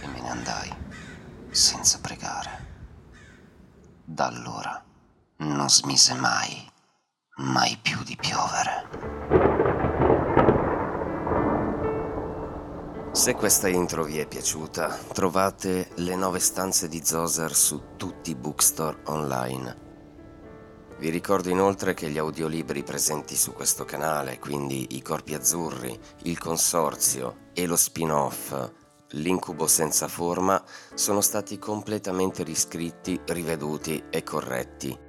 e 0.00 0.06
me 0.06 0.20
ne 0.20 0.30
andai 0.30 0.76
senza 1.50 1.98
pregare. 1.98 2.64
Da 4.04 4.26
allora 4.26 4.84
non 5.38 5.68
smise 5.68 6.14
mai, 6.14 6.70
mai 7.36 7.76
più 7.76 8.02
di 8.04 8.16
piovere. 8.16 9.45
Se 13.16 13.34
questa 13.34 13.66
intro 13.66 14.04
vi 14.04 14.18
è 14.18 14.26
piaciuta, 14.26 14.94
trovate 15.14 15.88
le 15.94 16.14
nove 16.16 16.38
stanze 16.38 16.86
di 16.86 17.00
Zoser 17.02 17.54
su 17.54 17.96
tutti 17.96 18.32
i 18.32 18.34
bookstore 18.34 18.98
online. 19.04 19.76
Vi 20.98 21.08
ricordo 21.08 21.48
inoltre 21.48 21.94
che 21.94 22.10
gli 22.10 22.18
audiolibri 22.18 22.82
presenti 22.82 23.34
su 23.34 23.54
questo 23.54 23.86
canale, 23.86 24.38
quindi 24.38 24.96
I 24.96 25.02
Corpi 25.02 25.32
Azzurri, 25.32 25.98
Il 26.24 26.38
Consorzio 26.38 27.48
e 27.54 27.66
lo 27.66 27.76
spin-off 27.76 28.54
L'incubo 29.10 29.66
senza 29.66 30.08
forma, 30.08 30.62
sono 30.94 31.20
stati 31.20 31.58
completamente 31.58 32.42
riscritti, 32.42 33.18
riveduti 33.26 34.04
e 34.10 34.24
corretti. 34.24 35.05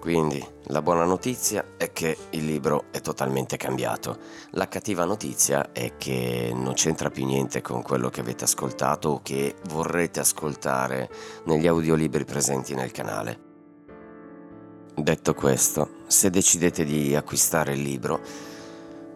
Quindi 0.00 0.42
la 0.68 0.80
buona 0.80 1.04
notizia 1.04 1.76
è 1.76 1.92
che 1.92 2.16
il 2.30 2.46
libro 2.46 2.84
è 2.90 3.02
totalmente 3.02 3.58
cambiato. 3.58 4.16
La 4.52 4.66
cattiva 4.66 5.04
notizia 5.04 5.72
è 5.72 5.98
che 5.98 6.50
non 6.54 6.72
c'entra 6.72 7.10
più 7.10 7.26
niente 7.26 7.60
con 7.60 7.82
quello 7.82 8.08
che 8.08 8.20
avete 8.20 8.44
ascoltato 8.44 9.10
o 9.10 9.20
che 9.22 9.56
vorrete 9.68 10.20
ascoltare 10.20 11.10
negli 11.44 11.66
audiolibri 11.66 12.24
presenti 12.24 12.74
nel 12.74 12.92
canale. 12.92 13.48
Detto 14.94 15.34
questo, 15.34 15.96
se 16.06 16.30
decidete 16.30 16.82
di 16.84 17.14
acquistare 17.14 17.74
il 17.74 17.82
libro, 17.82 18.20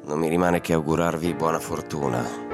non 0.05 0.19
mi 0.19 0.29
rimane 0.29 0.61
che 0.61 0.75
augurarvi 0.75 1.33
buona 1.33 1.61
fortuna. 1.61 2.54